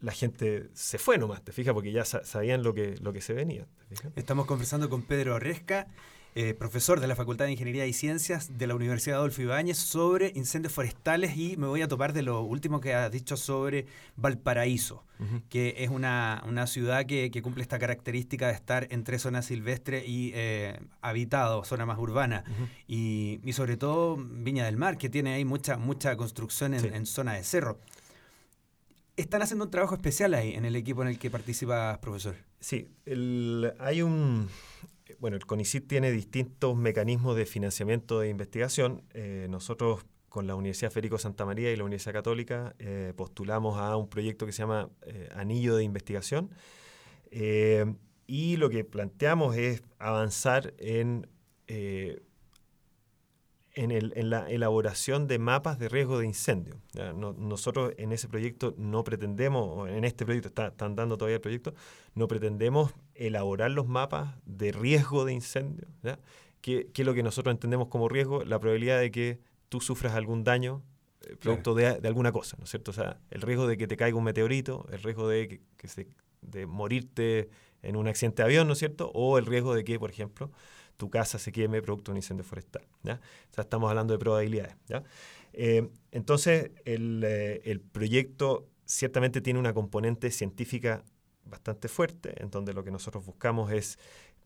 la 0.00 0.12
gente 0.12 0.68
se 0.74 0.98
fue 0.98 1.16
nomás, 1.16 1.42
¿te 1.42 1.52
fijas? 1.52 1.72
Porque 1.72 1.92
ya 1.92 2.04
sabían 2.04 2.62
lo 2.62 2.74
que, 2.74 2.96
lo 3.00 3.14
que 3.14 3.22
se 3.22 3.32
venía. 3.32 3.66
Estamos 4.16 4.44
conversando 4.44 4.90
con 4.90 5.00
Pedro 5.00 5.38
Resca, 5.38 5.86
eh, 6.36 6.52
profesor 6.52 6.98
de 6.98 7.06
la 7.06 7.14
Facultad 7.14 7.44
de 7.44 7.52
Ingeniería 7.52 7.86
y 7.86 7.92
Ciencias 7.92 8.58
de 8.58 8.66
la 8.66 8.74
Universidad 8.74 9.18
Adolfo 9.18 9.40
Ibáñez, 9.40 9.78
sobre 9.78 10.32
incendios 10.34 10.72
forestales 10.72 11.36
y 11.36 11.56
me 11.56 11.68
voy 11.68 11.80
a 11.82 11.86
topar 11.86 12.12
de 12.12 12.22
lo 12.22 12.42
último 12.42 12.80
que 12.80 12.92
ha 12.92 13.08
dicho 13.08 13.36
sobre 13.36 13.86
Valparaíso, 14.16 15.04
que 15.48 15.76
es 15.78 15.90
una, 15.90 16.42
ciudad 16.66 17.06
que, 17.06 17.30
cumple 17.40 17.62
esta 17.62 17.78
característica 17.78 18.48
de 18.48 18.54
estar 18.54 18.88
entre 18.90 19.20
zona 19.20 19.42
silvestre 19.42 20.04
y 20.04 20.32
eh, 20.34 20.80
habitado, 21.02 21.62
zona 21.62 21.86
más 21.86 21.98
urbana, 21.98 22.42
y, 22.88 23.38
sobre 23.52 23.76
todo 23.76 24.16
Viña 24.16 24.64
del 24.64 24.76
Mar, 24.76 24.98
que 24.98 25.08
tiene 25.08 25.34
ahí 25.34 25.44
mucha, 25.44 25.76
mucha 25.76 26.16
construcción 26.16 26.74
en, 26.74 27.06
zona 27.06 27.34
de 27.34 27.44
cerro. 27.44 27.78
Están 29.16 29.40
haciendo 29.42 29.66
un 29.66 29.70
trabajo 29.70 29.94
especial 29.94 30.34
ahí 30.34 30.54
en 30.54 30.64
el 30.64 30.74
equipo 30.74 31.02
en 31.02 31.08
el 31.08 31.18
que 31.20 31.30
participas, 31.30 31.98
profesor. 31.98 32.34
Sí, 32.58 32.88
hay 33.78 34.02
un, 34.02 34.48
bueno, 35.18 35.36
el 35.36 35.46
CONICIT 35.46 35.86
tiene 35.86 36.10
distintos 36.10 36.76
mecanismos 36.76 37.36
de 37.36 37.46
financiamiento 37.46 38.20
de 38.20 38.28
investigación. 38.28 39.02
Eh, 39.12 39.46
nosotros 39.50 40.04
con 40.28 40.46
la 40.46 40.54
Universidad 40.54 40.90
Federico 40.90 41.18
Santa 41.18 41.44
María 41.44 41.72
y 41.72 41.76
la 41.76 41.84
Universidad 41.84 42.14
Católica 42.14 42.74
eh, 42.78 43.12
postulamos 43.16 43.78
a 43.78 43.96
un 43.96 44.08
proyecto 44.08 44.46
que 44.46 44.52
se 44.52 44.62
llama 44.62 44.90
eh, 45.06 45.28
Anillo 45.34 45.76
de 45.76 45.84
Investigación. 45.84 46.50
y 48.26 48.56
lo 48.56 48.70
que 48.70 48.84
planteamos 48.84 49.56
es 49.56 49.82
avanzar 49.98 50.74
en 50.78 51.26
en, 53.74 54.30
la 54.30 54.48
elaboración 54.50 55.26
de 55.26 55.38
mapas 55.38 55.78
de 55.78 55.88
riesgo 55.88 56.18
de 56.18 56.26
incendio. 56.26 56.80
nosotros 57.14 57.92
en 57.98 58.12
ese 58.12 58.28
proyecto 58.28 58.74
no 58.78 59.04
pretendemos, 59.04 59.68
o 59.68 59.86
en 59.86 60.04
este 60.04 60.24
proyecto, 60.24 60.48
está, 60.48 60.68
están 60.68 60.94
dando 60.94 61.16
todavía 61.16 61.36
el 61.36 61.40
proyecto, 61.40 61.74
no 62.14 62.28
pretendemos 62.28 62.92
elaborar 63.14 63.70
los 63.70 63.86
mapas 63.86 64.36
de 64.46 64.72
riesgo 64.72 65.24
de 65.24 65.32
incendio. 65.32 65.88
¿Qué, 66.60 66.88
es 66.94 67.04
lo 67.04 67.14
que 67.14 67.22
nosotros 67.22 67.52
entendemos 67.52 67.88
como 67.88 68.08
riesgo? 68.08 68.44
La 68.44 68.58
probabilidad 68.58 69.00
de 69.00 69.10
que 69.10 69.40
tú 69.68 69.80
sufras 69.80 70.14
algún 70.14 70.44
daño 70.44 70.82
eh, 71.22 71.36
producto 71.36 71.74
de, 71.74 71.86
alguna 71.86 72.32
cosa, 72.32 72.56
¿no 72.58 72.64
es 72.64 72.70
cierto? 72.70 72.92
O 72.92 72.94
sea, 72.94 73.20
el 73.30 73.42
riesgo 73.42 73.66
de 73.66 73.76
que 73.76 73.86
te 73.86 73.96
caiga 73.96 74.16
un 74.16 74.24
meteorito, 74.24 74.86
el 74.90 75.02
riesgo 75.02 75.28
de, 75.28 75.60
que, 75.76 75.88
se, 75.88 76.08
de 76.42 76.66
morirte 76.66 77.50
en 77.82 77.96
un 77.96 78.08
accidente 78.08 78.42
de 78.42 78.46
avión, 78.46 78.66
¿no 78.66 78.72
es 78.72 78.78
cierto? 78.78 79.10
O 79.14 79.36
el 79.36 79.46
riesgo 79.46 79.74
de 79.74 79.84
que, 79.84 79.98
por 79.98 80.10
ejemplo, 80.10 80.50
tu 80.96 81.10
casa 81.10 81.38
se 81.38 81.52
queme 81.52 81.82
producto 81.82 82.10
de 82.10 82.14
un 82.14 82.18
incendio 82.18 82.44
forestal. 82.44 82.86
¿ya? 83.02 83.20
Estamos 83.56 83.88
hablando 83.88 84.12
de 84.12 84.18
probabilidades. 84.18 84.76
¿ya? 84.86 85.02
Eh, 85.52 85.88
entonces, 86.10 86.72
eh, 86.84 87.60
el, 87.64 87.80
proyecto 87.80 88.68
ciertamente 88.84 89.40
tiene 89.40 89.58
una 89.58 89.72
componente 89.72 90.30
científica 90.30 91.04
bastante 91.44 91.88
fuerte, 91.88 92.42
en 92.42 92.50
donde 92.50 92.72
lo 92.72 92.84
que 92.84 92.90
nosotros 92.90 93.24
buscamos 93.24 93.70
es 93.72 93.98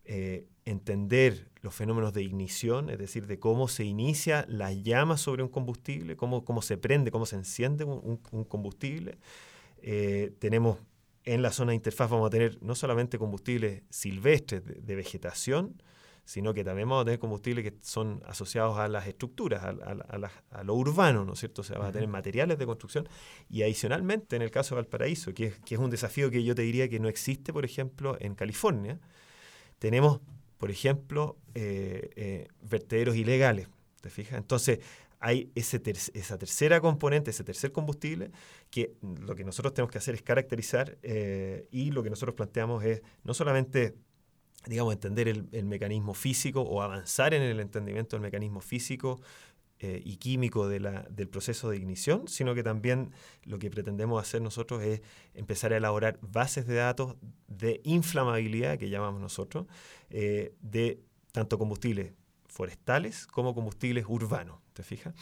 eh, 0.05 0.47
entender 0.65 1.49
los 1.63 1.75
fenómenos 1.75 2.13
de 2.13 2.23
ignición, 2.23 2.91
es 2.91 2.99
decir, 2.99 3.27
de 3.27 3.39
cómo 3.39 3.69
se 3.69 3.85
inicia 3.85 4.45
la 4.49 4.73
llama 4.73 5.17
sobre 5.17 5.43
un 5.43 5.49
combustible, 5.49 6.17
cómo, 6.17 6.45
cómo 6.45 6.63
se 6.63 6.77
prende, 6.77 7.11
cómo 7.11 7.27
se 7.27 7.37
enciende 7.37 7.85
un, 7.85 8.17
combustible. 8.17 9.19
tenemos 10.39 10.79
en 11.25 11.43
la 11.43 11.53
zona 11.53 11.71
de 11.71 11.77
interfaz, 11.77 12.11
vamos 12.11 12.27
a 12.27 12.31
tener 12.31 12.59
no 12.63 12.75
solamente 12.75 13.19
combustibles 13.19 13.83
silvestres 13.91 14.63
de 14.65 14.95
vegetación, 14.95 15.83
sino 16.29 16.53
que 16.53 16.63
también 16.63 16.87
vamos 16.87 17.01
a 17.01 17.05
tener 17.07 17.19
combustibles 17.19 17.65
que 17.65 17.79
son 17.81 18.23
asociados 18.27 18.77
a 18.77 18.87
las 18.87 19.07
estructuras, 19.07 19.65
a, 19.65 20.63
lo 20.63 20.75
urbano, 20.75 21.25
¿no 21.25 21.33
es 21.33 21.39
cierto? 21.39 21.63
O 21.63 21.65
sea, 21.65 21.79
va 21.79 21.89
a 21.89 21.91
tener 21.91 22.07
materiales 22.07 22.59
de 22.59 22.67
construcción 22.67 23.09
y 23.49 23.63
adicionalmente 23.63 24.37
en 24.37 24.43
el 24.43 24.51
caso 24.51 24.75
de 24.75 24.83
Valparaíso, 24.83 25.33
que 25.33 25.47
es, 25.47 25.59
que 25.61 25.77
es 25.77 25.81
un 25.81 25.89
desafío 25.89 26.31
que 26.31 26.45
yo 26.45 26.55
te 26.55 26.61
diría 26.61 26.87
que 26.91 27.01
no 27.01 27.09
existe, 27.09 27.51
por 27.51 27.65
ejemplo, 27.65 28.19
en 28.21 28.35
California, 28.35 29.01
tenemos, 29.79 30.21
por 30.59 30.71
ejemplo, 30.71 31.39
eh, 31.55 32.11
eh, 32.15 32.49
vertederos 32.61 33.17
ilegales, 33.17 33.69
¿te 34.03 34.11
fijas? 34.11 34.37
Entonces, 34.37 34.81
hay 35.21 35.51
ese 35.55 35.81
esa 36.13 36.37
tercera 36.37 36.83
componente, 36.83 37.31
ese 37.31 37.43
tercer 37.43 37.73
combustible, 37.73 38.33
que 38.69 38.93
lo 39.01 39.35
que 39.35 39.45
nosotros 39.45 39.73
tenemos 39.73 39.91
que 39.91 39.97
hacer 39.97 40.15
es 40.15 40.21
caracterizar 40.21 40.99
eh, 41.03 41.67
y 41.71 41.91
lo 41.91 42.03
que 42.03 42.11
nosotros 42.11 42.35
planteamos 42.35 42.85
es 42.85 43.01
no 43.25 43.33
solamente 43.33 43.95
digamos, 44.67 44.93
entender 44.93 45.29
el, 45.29 45.65
mecanismo 45.65 46.15
físico 46.15 46.63
o 46.63 46.83
avanzar 46.83 47.35
en 47.35 47.43
el 47.43 47.61
entendimiento 47.61 48.17
del 48.17 48.23
mecanismo 48.23 48.61
físico 48.61 49.21
eh, 49.81 50.03
y 50.05 50.17
químico 50.17 50.69
de 50.69 50.81
la, 50.81 51.03
del 51.11 51.29
proceso 51.29 51.71
de 51.71 51.77
ignición, 51.77 52.27
sino 52.27 52.55
que 52.55 52.63
también 52.63 53.13
lo 53.45 53.59
que 53.59 53.71
pretendemos 53.71 54.21
hacer 54.21 54.43
nosotros 54.43 54.83
es 54.83 55.01
empezar 55.35 55.73
a 55.73 55.77
elaborar 55.77 56.19
bases 56.21 56.67
de 56.67 56.75
datos 56.75 57.17
de 57.47 57.81
inflamabilidad, 57.85 58.79
que 58.79 58.91
llamamos 58.91 59.21
nosotros, 59.21 59.67
eh, 60.11 60.55
de 60.61 61.01
tanto 61.33 61.59
combustibles 61.59 62.13
forestales 62.49 63.27
como 63.27 63.55
combustibles 63.55 64.07
urbanos, 64.09 64.59
¿te 64.79 64.85
fijas? 64.85 65.13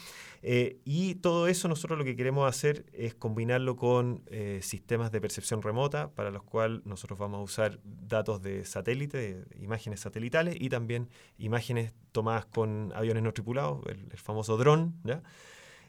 Eh, 0.43 0.77
y 0.85 1.15
todo 1.15 1.47
eso 1.47 1.67
nosotros 1.67 1.97
lo 1.97 2.05
que 2.05 2.15
queremos 2.15 2.47
hacer 2.47 2.85
es 2.93 3.15
combinarlo 3.15 3.75
con 3.75 4.21
eh, 4.27 4.59
sistemas 4.61 5.11
de 5.11 5.19
percepción 5.19 5.63
remota, 5.63 6.11
para 6.13 6.29
los 6.29 6.43
cuales 6.43 6.85
nosotros 6.85 7.17
vamos 7.17 7.39
a 7.39 7.41
usar 7.41 7.79
datos 7.83 8.43
de 8.43 8.63
satélite, 8.65 9.45
imágenes 9.59 10.01
satelitales 10.01 10.55
y 10.59 10.69
también 10.69 11.09
imágenes 11.39 11.91
tomadas 12.11 12.45
con 12.45 12.93
aviones 12.93 13.23
no 13.23 13.33
tripulados, 13.33 13.83
el, 13.87 14.11
famoso 14.19 14.57
dron, 14.57 14.93
¿ya? 15.03 15.23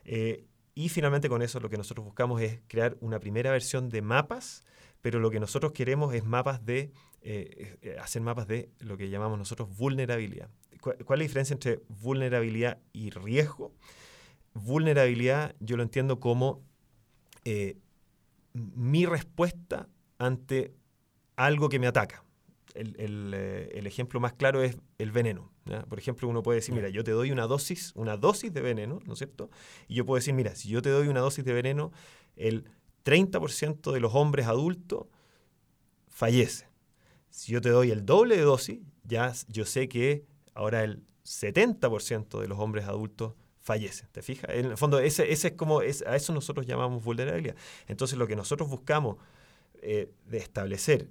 Eh, 0.06 0.46
y 0.74 0.88
finalmente 0.88 1.28
con 1.28 1.42
eso 1.42 1.60
lo 1.60 1.68
que 1.68 1.76
nosotros 1.76 2.06
buscamos 2.06 2.40
es 2.40 2.60
crear 2.68 2.96
una 3.00 3.20
primera 3.20 3.50
versión 3.50 3.90
de 3.90 4.00
mapas, 4.00 4.64
pero 5.02 5.20
lo 5.20 5.30
que 5.30 5.40
nosotros 5.40 5.72
queremos 5.72 6.14
es 6.14 6.24
mapas 6.24 6.64
de, 6.64 6.90
hacer 8.00 8.22
mapas 8.22 8.48
de 8.48 8.70
lo 8.78 8.96
que 8.96 9.10
llamamos 9.10 9.38
nosotros 9.38 9.68
vulnerabilidad. 9.76 10.48
¿Cuál 10.80 10.96
es 10.98 11.08
la 11.08 11.22
diferencia 11.22 11.54
entre 11.54 11.80
vulnerabilidad 11.88 12.78
y 12.92 13.10
riesgo? 13.10 13.72
Vulnerabilidad 14.54 15.54
yo 15.60 15.76
lo 15.76 15.82
entiendo 15.82 16.20
como 16.20 16.62
eh, 17.44 17.76
mi 18.52 19.06
respuesta 19.06 19.88
ante 20.18 20.74
algo 21.36 21.68
que 21.68 21.78
me 21.78 21.86
ataca. 21.86 22.24
El, 22.74 23.32
eh, 23.34 23.80
ejemplo 23.84 24.20
más 24.20 24.34
claro 24.34 24.62
es 24.62 24.76
el 24.98 25.10
veneno. 25.10 25.50
Por 25.88 25.98
ejemplo, 25.98 26.28
uno 26.28 26.42
puede 26.42 26.56
decir, 26.56 26.74
mira, 26.74 26.88
yo 26.88 27.04
te 27.04 27.10
doy 27.10 27.30
una 27.30 27.46
dosis, 27.46 27.92
una 27.94 28.16
dosis 28.16 28.52
de 28.52 28.60
veneno, 28.60 29.00
¿no 29.04 29.12
es 29.12 29.18
cierto? 29.18 29.50
Y 29.86 29.96
yo 29.96 30.06
puedo 30.06 30.16
decir, 30.16 30.32
mira, 30.32 30.54
si 30.54 30.68
yo 30.68 30.80
te 30.80 30.88
doy 30.88 31.08
una 31.08 31.20
dosis 31.20 31.44
de 31.44 31.52
veneno, 31.52 31.92
el 32.36 32.64
30% 33.04 33.92
de 33.92 34.00
los 34.00 34.14
hombres 34.14 34.46
adultos 34.46 35.06
fallece. 36.06 36.66
Si 37.30 37.52
yo 37.52 37.60
te 37.60 37.68
doy 37.68 37.90
el 37.90 38.06
doble 38.06 38.36
de 38.36 38.42
dosis, 38.42 38.80
ya 39.04 39.32
yo 39.48 39.64
sé 39.64 39.88
que 39.88 40.24
ahora 40.58 40.82
el 40.82 41.04
70% 41.24 42.40
de 42.40 42.48
los 42.48 42.58
hombres 42.58 42.86
adultos 42.86 43.34
fallecen. 43.60 44.08
¿Te 44.10 44.22
fijas? 44.22 44.50
En 44.52 44.66
el 44.66 44.76
fondo, 44.76 44.98
ese, 44.98 45.30
ese 45.32 45.48
es 45.48 45.54
como, 45.54 45.82
es, 45.82 46.02
a 46.02 46.16
eso 46.16 46.32
nosotros 46.32 46.66
llamamos 46.66 47.04
vulnerabilidad. 47.04 47.54
Entonces, 47.86 48.18
lo 48.18 48.26
que 48.26 48.34
nosotros 48.34 48.68
buscamos 48.68 49.18
eh, 49.82 50.10
de 50.26 50.38
establecer 50.38 51.08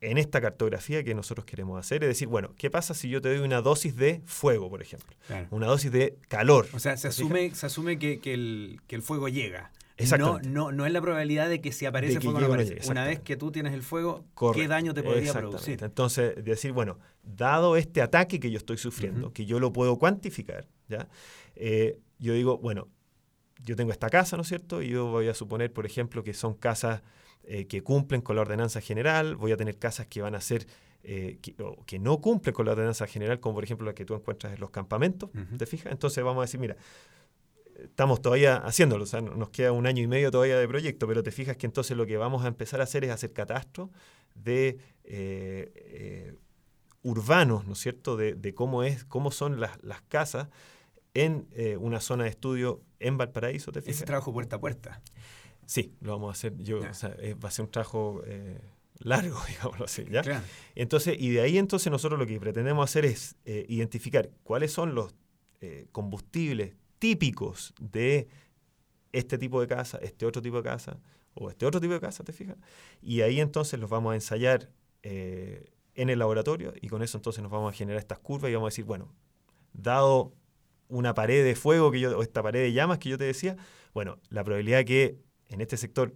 en 0.00 0.16
esta 0.16 0.40
cartografía 0.40 1.02
que 1.02 1.12
nosotros 1.12 1.44
queremos 1.44 1.76
hacer 1.76 2.04
es 2.04 2.08
decir, 2.08 2.28
bueno, 2.28 2.54
¿qué 2.56 2.70
pasa 2.70 2.94
si 2.94 3.08
yo 3.08 3.20
te 3.20 3.30
doy 3.30 3.44
una 3.44 3.62
dosis 3.62 3.96
de 3.96 4.22
fuego, 4.26 4.70
por 4.70 4.80
ejemplo? 4.80 5.16
Una 5.50 5.66
dosis 5.66 5.90
de 5.90 6.16
calor. 6.28 6.68
O 6.72 6.78
sea, 6.78 6.96
se 6.96 7.08
asume, 7.08 7.52
se 7.56 7.66
asume 7.66 7.98
que, 7.98 8.20
el, 8.32 8.80
que 8.86 8.94
el 8.94 9.02
fuego 9.02 9.28
llega. 9.28 9.72
No, 10.18 10.38
no, 10.40 10.72
no 10.72 10.86
es 10.86 10.92
la 10.92 11.00
probabilidad 11.00 11.48
de 11.48 11.60
que 11.60 11.72
si 11.72 11.86
aparece 11.86 12.20
fuego 12.20 12.40
no 12.40 12.46
aparece. 12.46 12.80
Una 12.88 13.04
vez 13.04 13.20
que 13.20 13.36
tú 13.36 13.50
tienes 13.50 13.74
el 13.74 13.82
fuego, 13.82 14.24
¿qué 14.54 14.68
daño 14.68 14.94
te 14.94 15.02
podría 15.02 15.32
producir? 15.32 15.82
Entonces, 15.82 16.44
decir, 16.44 16.72
bueno, 16.72 16.98
dado 17.22 17.76
este 17.76 18.00
ataque 18.02 18.38
que 18.38 18.50
yo 18.50 18.58
estoy 18.58 18.78
sufriendo, 18.78 19.32
que 19.32 19.44
yo 19.46 19.58
lo 19.60 19.72
puedo 19.72 19.98
cuantificar, 19.98 20.68
¿ya? 20.88 21.08
Eh, 21.56 21.98
yo 22.18 22.34
digo, 22.34 22.58
bueno, 22.58 22.88
yo 23.64 23.76
tengo 23.76 23.90
esta 23.90 24.08
casa, 24.08 24.36
¿no 24.36 24.42
es 24.42 24.48
cierto? 24.48 24.82
Y 24.82 24.90
yo 24.90 25.06
voy 25.06 25.28
a 25.28 25.34
suponer, 25.34 25.72
por 25.72 25.86
ejemplo, 25.86 26.22
que 26.22 26.34
son 26.34 26.54
casas 26.54 27.02
eh, 27.44 27.66
que 27.66 27.82
cumplen 27.82 28.20
con 28.20 28.36
la 28.36 28.42
ordenanza 28.42 28.80
general, 28.80 29.34
voy 29.36 29.52
a 29.52 29.56
tener 29.56 29.78
casas 29.78 30.06
que 30.06 30.22
van 30.22 30.34
a 30.34 30.40
ser 30.40 30.66
eh, 31.02 31.38
que, 31.40 31.98
no 31.98 32.20
cumplen 32.20 32.54
con 32.54 32.66
la 32.66 32.72
ordenanza 32.72 33.06
general, 33.06 33.40
como 33.40 33.54
por 33.54 33.64
ejemplo 33.64 33.86
la 33.86 33.94
que 33.94 34.04
tú 34.04 34.14
encuentras 34.14 34.52
en 34.52 34.60
los 34.60 34.70
campamentos, 34.70 35.30
¿te 35.56 35.64
fijas? 35.64 35.92
Entonces 35.92 36.22
vamos 36.22 36.42
a 36.42 36.44
decir, 36.44 36.60
mira, 36.60 36.76
estamos 37.84 38.20
todavía 38.20 38.56
haciéndolo, 38.56 39.04
o 39.04 39.06
sea, 39.06 39.20
nos 39.20 39.50
queda 39.50 39.72
un 39.72 39.86
año 39.86 40.02
y 40.02 40.06
medio 40.06 40.30
todavía 40.30 40.58
de 40.58 40.66
proyecto, 40.68 41.06
pero 41.06 41.22
te 41.22 41.30
fijas 41.30 41.56
que 41.56 41.66
entonces 41.66 41.96
lo 41.96 42.06
que 42.06 42.16
vamos 42.16 42.44
a 42.44 42.48
empezar 42.48 42.80
a 42.80 42.84
hacer 42.84 43.04
es 43.04 43.10
hacer 43.10 43.32
catastro 43.32 43.90
de 44.34 44.78
eh, 45.04 45.72
eh, 45.74 46.34
urbanos, 47.02 47.66
¿no 47.66 47.72
es 47.72 47.78
cierto?, 47.78 48.16
de, 48.16 48.54
cómo, 48.54 48.82
es, 48.82 49.04
cómo 49.04 49.30
son 49.30 49.60
las, 49.60 49.78
casas 50.08 50.48
en 51.14 51.46
eh, 51.52 51.76
una 51.76 52.00
zona 52.00 52.24
de 52.24 52.30
estudio 52.30 52.82
en 53.00 53.16
Valparaíso, 53.16 53.72
¿te 53.72 53.80
fijas? 53.80 53.96
Ese 53.96 54.06
trabajo 54.06 54.32
puerta 54.32 54.56
a 54.56 54.60
puerta. 54.60 55.00
Sí, 55.66 55.94
lo 56.00 56.12
vamos 56.12 56.28
a 56.28 56.32
hacer. 56.32 56.56
Yo, 56.58 56.80
va 56.80 57.48
a 57.48 57.50
ser 57.50 57.64
un 57.64 57.70
trabajo 57.70 58.22
largo, 58.98 59.38
digámoslo 59.48 59.84
así. 59.84 60.04
¿ya? 60.10 60.42
Entonces, 60.74 61.16
y 61.18 61.30
de 61.30 61.42
ahí 61.42 61.58
entonces 61.58 61.90
nosotros 61.90 62.18
lo 62.18 62.26
que 62.26 62.38
pretendemos 62.40 62.88
hacer 62.88 63.04
es 63.04 63.36
identificar 63.44 64.30
cuáles 64.42 64.72
son 64.72 64.94
los 64.94 65.14
combustibles 65.92 66.74
típicos 66.98 67.74
de 67.80 68.28
este 69.12 69.38
tipo 69.38 69.60
de 69.60 69.66
casa, 69.66 69.98
este 70.02 70.26
otro 70.26 70.42
tipo 70.42 70.56
de 70.58 70.62
casa, 70.62 71.00
o 71.34 71.50
este 71.50 71.66
otro 71.66 71.80
tipo 71.80 71.94
de 71.94 72.00
casa, 72.00 72.24
¿te 72.24 72.32
fijas? 72.32 72.56
Y 73.00 73.20
ahí 73.20 73.40
entonces 73.40 73.78
los 73.78 73.88
vamos 73.88 74.12
a 74.12 74.14
ensayar 74.14 74.70
eh, 75.02 75.70
en 75.94 76.10
el 76.10 76.18
laboratorio 76.18 76.72
y 76.80 76.88
con 76.88 77.02
eso 77.02 77.16
entonces 77.16 77.42
nos 77.42 77.50
vamos 77.50 77.72
a 77.72 77.76
generar 77.76 77.98
estas 77.98 78.18
curvas 78.18 78.50
y 78.50 78.54
vamos 78.54 78.68
a 78.68 78.72
decir, 78.72 78.84
bueno, 78.84 79.12
dado 79.72 80.32
una 80.88 81.14
pared 81.14 81.44
de 81.44 81.54
fuego 81.54 81.90
que 81.90 82.00
yo, 82.00 82.18
o 82.18 82.22
esta 82.22 82.42
pared 82.42 82.60
de 82.60 82.72
llamas 82.72 82.98
que 82.98 83.08
yo 83.08 83.18
te 83.18 83.24
decía, 83.24 83.56
bueno, 83.94 84.18
la 84.30 84.44
probabilidad 84.44 84.84
que 84.84 85.18
en 85.48 85.60
este 85.60 85.76
sector 85.76 86.14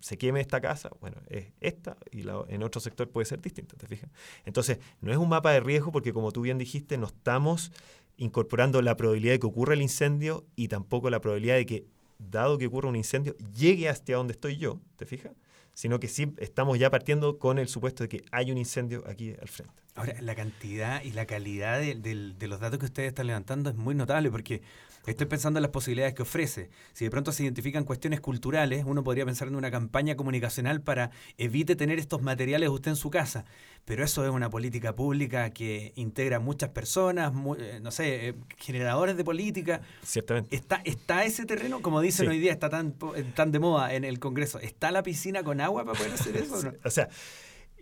se 0.00 0.18
queme 0.18 0.40
esta 0.40 0.60
casa, 0.60 0.90
bueno, 1.00 1.16
es 1.28 1.52
esta 1.60 1.96
y 2.10 2.22
en 2.48 2.62
otro 2.62 2.80
sector 2.80 3.10
puede 3.10 3.24
ser 3.24 3.40
distinta, 3.40 3.76
¿te 3.76 3.86
fijas? 3.86 4.10
Entonces, 4.44 4.78
no 5.00 5.10
es 5.10 5.16
un 5.16 5.28
mapa 5.28 5.52
de 5.52 5.60
riesgo 5.60 5.92
porque 5.92 6.12
como 6.12 6.30
tú 6.30 6.42
bien 6.42 6.58
dijiste, 6.58 6.98
no 6.98 7.06
estamos 7.06 7.72
incorporando 8.16 8.80
la 8.82 8.96
probabilidad 8.96 9.34
de 9.34 9.40
que 9.40 9.46
ocurra 9.46 9.74
el 9.74 9.82
incendio 9.82 10.44
y 10.56 10.68
tampoco 10.68 11.10
la 11.10 11.20
probabilidad 11.20 11.56
de 11.56 11.66
que, 11.66 11.86
dado 12.18 12.58
que 12.58 12.66
ocurra 12.66 12.88
un 12.88 12.96
incendio, 12.96 13.36
llegue 13.56 13.88
hasta 13.88 14.14
donde 14.14 14.32
estoy 14.32 14.56
yo, 14.56 14.80
¿te 14.96 15.06
fijas? 15.06 15.32
Sino 15.72 15.98
que 15.98 16.08
sí 16.08 16.32
estamos 16.38 16.78
ya 16.78 16.90
partiendo 16.90 17.38
con 17.38 17.58
el 17.58 17.68
supuesto 17.68 18.04
de 18.04 18.08
que 18.08 18.24
hay 18.30 18.52
un 18.52 18.58
incendio 18.58 19.02
aquí 19.06 19.34
al 19.40 19.48
frente. 19.48 19.74
Ahora, 19.94 20.14
la 20.20 20.34
cantidad 20.34 21.02
y 21.02 21.12
la 21.12 21.26
calidad 21.26 21.80
de 21.80 22.46
los 22.48 22.60
datos 22.60 22.78
que 22.78 22.86
ustedes 22.86 23.08
están 23.08 23.28
levantando 23.28 23.70
es 23.70 23.76
muy 23.76 23.94
notable 23.94 24.30
porque 24.30 24.62
Estoy 25.06 25.26
pensando 25.26 25.58
en 25.58 25.62
las 25.62 25.70
posibilidades 25.70 26.14
que 26.14 26.22
ofrece. 26.22 26.70
Si 26.94 27.04
de 27.04 27.10
pronto 27.10 27.30
se 27.30 27.42
identifican 27.42 27.84
cuestiones 27.84 28.20
culturales, 28.20 28.84
uno 28.86 29.04
podría 29.04 29.26
pensar 29.26 29.48
en 29.48 29.56
una 29.56 29.70
campaña 29.70 30.16
comunicacional 30.16 30.80
para 30.80 31.10
evite 31.36 31.76
tener 31.76 31.98
estos 31.98 32.22
materiales 32.22 32.70
usted 32.70 32.92
en 32.92 32.96
su 32.96 33.10
casa. 33.10 33.44
Pero 33.84 34.02
eso 34.02 34.24
es 34.24 34.30
una 34.30 34.48
política 34.48 34.96
pública 34.96 35.50
que 35.50 35.92
integra 35.96 36.40
muchas 36.40 36.70
personas, 36.70 37.34
eh, 37.58 37.80
no 37.82 37.90
sé, 37.90 38.28
eh, 38.28 38.34
generadores 38.56 39.18
de 39.18 39.24
política. 39.24 39.82
Ciertamente. 40.02 40.56
¿Está, 40.56 40.80
está 40.84 41.24
ese 41.24 41.44
terreno, 41.44 41.82
como 41.82 42.00
dicen 42.00 42.26
hoy 42.28 42.38
día, 42.38 42.52
está 42.52 42.70
tan, 42.70 42.94
eh, 43.14 43.24
tan 43.34 43.52
de 43.52 43.58
moda 43.58 43.92
en 43.92 44.04
el 44.04 44.18
Congreso? 44.18 44.58
¿Está 44.58 44.90
la 44.90 45.02
piscina 45.02 45.42
con 45.42 45.60
agua 45.60 45.84
para 45.84 45.98
poder 45.98 46.14
hacer 46.14 46.34
eso? 46.38 46.62
no? 46.64 46.72
o 46.82 46.90
sea, 46.90 47.10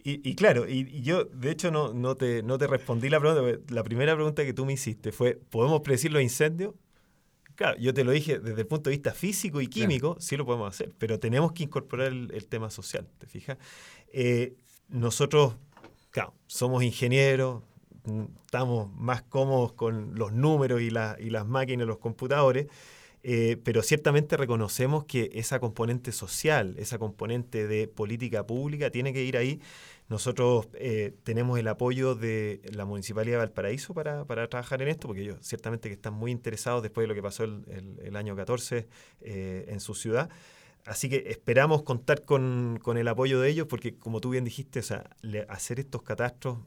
y, 0.04 0.34
claro, 0.34 0.68
y, 0.68 1.00
yo 1.02 1.24
de 1.24 1.50
hecho 1.50 1.70
no, 1.70 1.92
no, 1.92 2.16
te, 2.16 2.42
no 2.42 2.58
te 2.58 2.66
respondí 2.66 3.08
la 3.08 3.20
pregunta. 3.20 3.60
La 3.72 3.84
primera 3.84 4.14
pregunta 4.14 4.44
que 4.44 4.52
tú 4.52 4.66
me 4.66 4.72
hiciste 4.72 5.12
fue, 5.12 5.36
¿podemos 5.36 5.80
predecir 5.82 6.12
los 6.12 6.22
incendios? 6.22 6.74
Claro, 7.54 7.78
yo 7.78 7.94
te 7.94 8.02
lo 8.02 8.10
dije 8.10 8.38
desde 8.38 8.62
el 8.62 8.66
punto 8.66 8.90
de 8.90 8.96
vista 8.96 9.12
físico 9.12 9.60
y 9.60 9.68
químico, 9.68 10.16
sí 10.18 10.36
lo 10.36 10.44
podemos 10.44 10.68
hacer, 10.68 10.92
pero 10.98 11.20
tenemos 11.20 11.52
que 11.52 11.64
incorporar 11.64 12.08
el, 12.08 12.46
tema 12.48 12.70
social, 12.70 13.06
¿te 13.18 13.26
fijas? 13.26 13.58
Eh, 14.12 14.56
nosotros, 14.88 15.54
claro, 16.10 16.34
somos 16.46 16.82
ingenieros, 16.82 17.62
mm, 18.04 18.24
estamos 18.44 18.90
más 18.94 19.22
cómodos 19.22 19.74
con 19.74 20.14
los 20.14 20.32
números 20.32 20.80
y, 20.80 20.86
y 20.86 21.30
las 21.30 21.46
máquinas, 21.46 21.86
los 21.86 21.98
computadores, 21.98 22.66
eh, 23.22 23.56
pero 23.62 23.82
ciertamente 23.82 24.36
reconocemos 24.36 25.04
que 25.04 25.30
esa 25.34 25.60
componente 25.60 26.12
social, 26.12 26.74
esa 26.78 26.98
componente 26.98 27.66
de 27.66 27.88
política 27.88 28.46
pública 28.46 28.90
tiene 28.90 29.12
que 29.12 29.22
ir 29.22 29.36
ahí 29.36 29.60
nosotros 30.12 30.68
eh, 30.74 31.14
tenemos 31.22 31.58
el 31.58 31.66
apoyo 31.68 32.14
de 32.14 32.60
la 32.74 32.84
Municipalidad 32.84 33.36
de 33.36 33.38
Valparaíso 33.38 33.94
para, 33.94 34.26
trabajar 34.26 34.82
en 34.82 34.88
esto, 34.88 35.08
porque 35.08 35.22
ellos 35.22 35.38
ciertamente 35.40 35.88
que 35.88 35.94
están 35.94 36.12
muy 36.12 36.30
interesados 36.30 36.82
después 36.82 37.04
de 37.04 37.08
lo 37.08 37.14
que 37.14 37.22
pasó 37.22 37.44
el, 37.44 38.14
año 38.14 38.36
14 38.36 38.86
eh, 39.22 39.64
en 39.68 39.80
su 39.80 39.94
ciudad. 39.94 40.28
Así 40.84 41.08
que 41.08 41.24
esperamos 41.28 41.82
contar 41.82 42.26
con, 42.26 42.78
el 42.94 43.08
apoyo 43.08 43.40
de 43.40 43.48
ellos, 43.48 43.66
porque 43.68 43.96
como 43.96 44.20
tú 44.20 44.28
bien 44.28 44.44
dijiste, 44.44 44.80
o 44.80 44.82
sea, 44.82 45.08
hacer 45.48 45.80
estos 45.80 46.02
catastros 46.02 46.58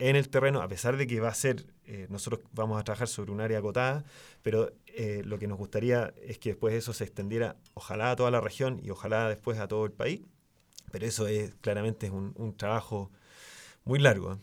en 0.00 0.16
el 0.16 0.28
terreno, 0.28 0.62
a 0.62 0.68
pesar 0.68 0.96
de 0.96 1.06
que 1.06 1.20
va 1.20 1.28
a 1.28 1.34
ser, 1.34 1.66
eh, 1.86 2.06
nosotros 2.10 2.42
vamos 2.52 2.80
a 2.80 2.84
trabajar 2.84 3.08
sobre 3.08 3.30
un 3.30 3.40
área 3.40 3.58
acotada, 3.58 4.04
pero 4.42 4.72
lo 5.24 5.38
que 5.38 5.46
nos 5.46 5.56
gustaría 5.56 6.12
es 6.20 6.38
que 6.38 6.50
después 6.50 6.74
eso 6.74 6.92
se 6.92 7.04
extendiera, 7.04 7.56
ojalá 7.74 8.10
a 8.10 8.16
toda 8.16 8.30
la 8.30 8.40
región 8.40 8.80
y 8.82 8.90
ojalá 8.90 9.28
después 9.28 9.58
a 9.58 9.68
todo 9.68 9.86
el 9.86 9.92
país. 9.92 10.20
Pero 10.90 11.06
eso 11.06 11.26
es 11.26 11.54
claramente 11.60 12.06
es 12.06 12.12
un, 12.12 12.54
trabajo 12.56 13.10
muy 13.84 13.98
largo. 13.98 14.38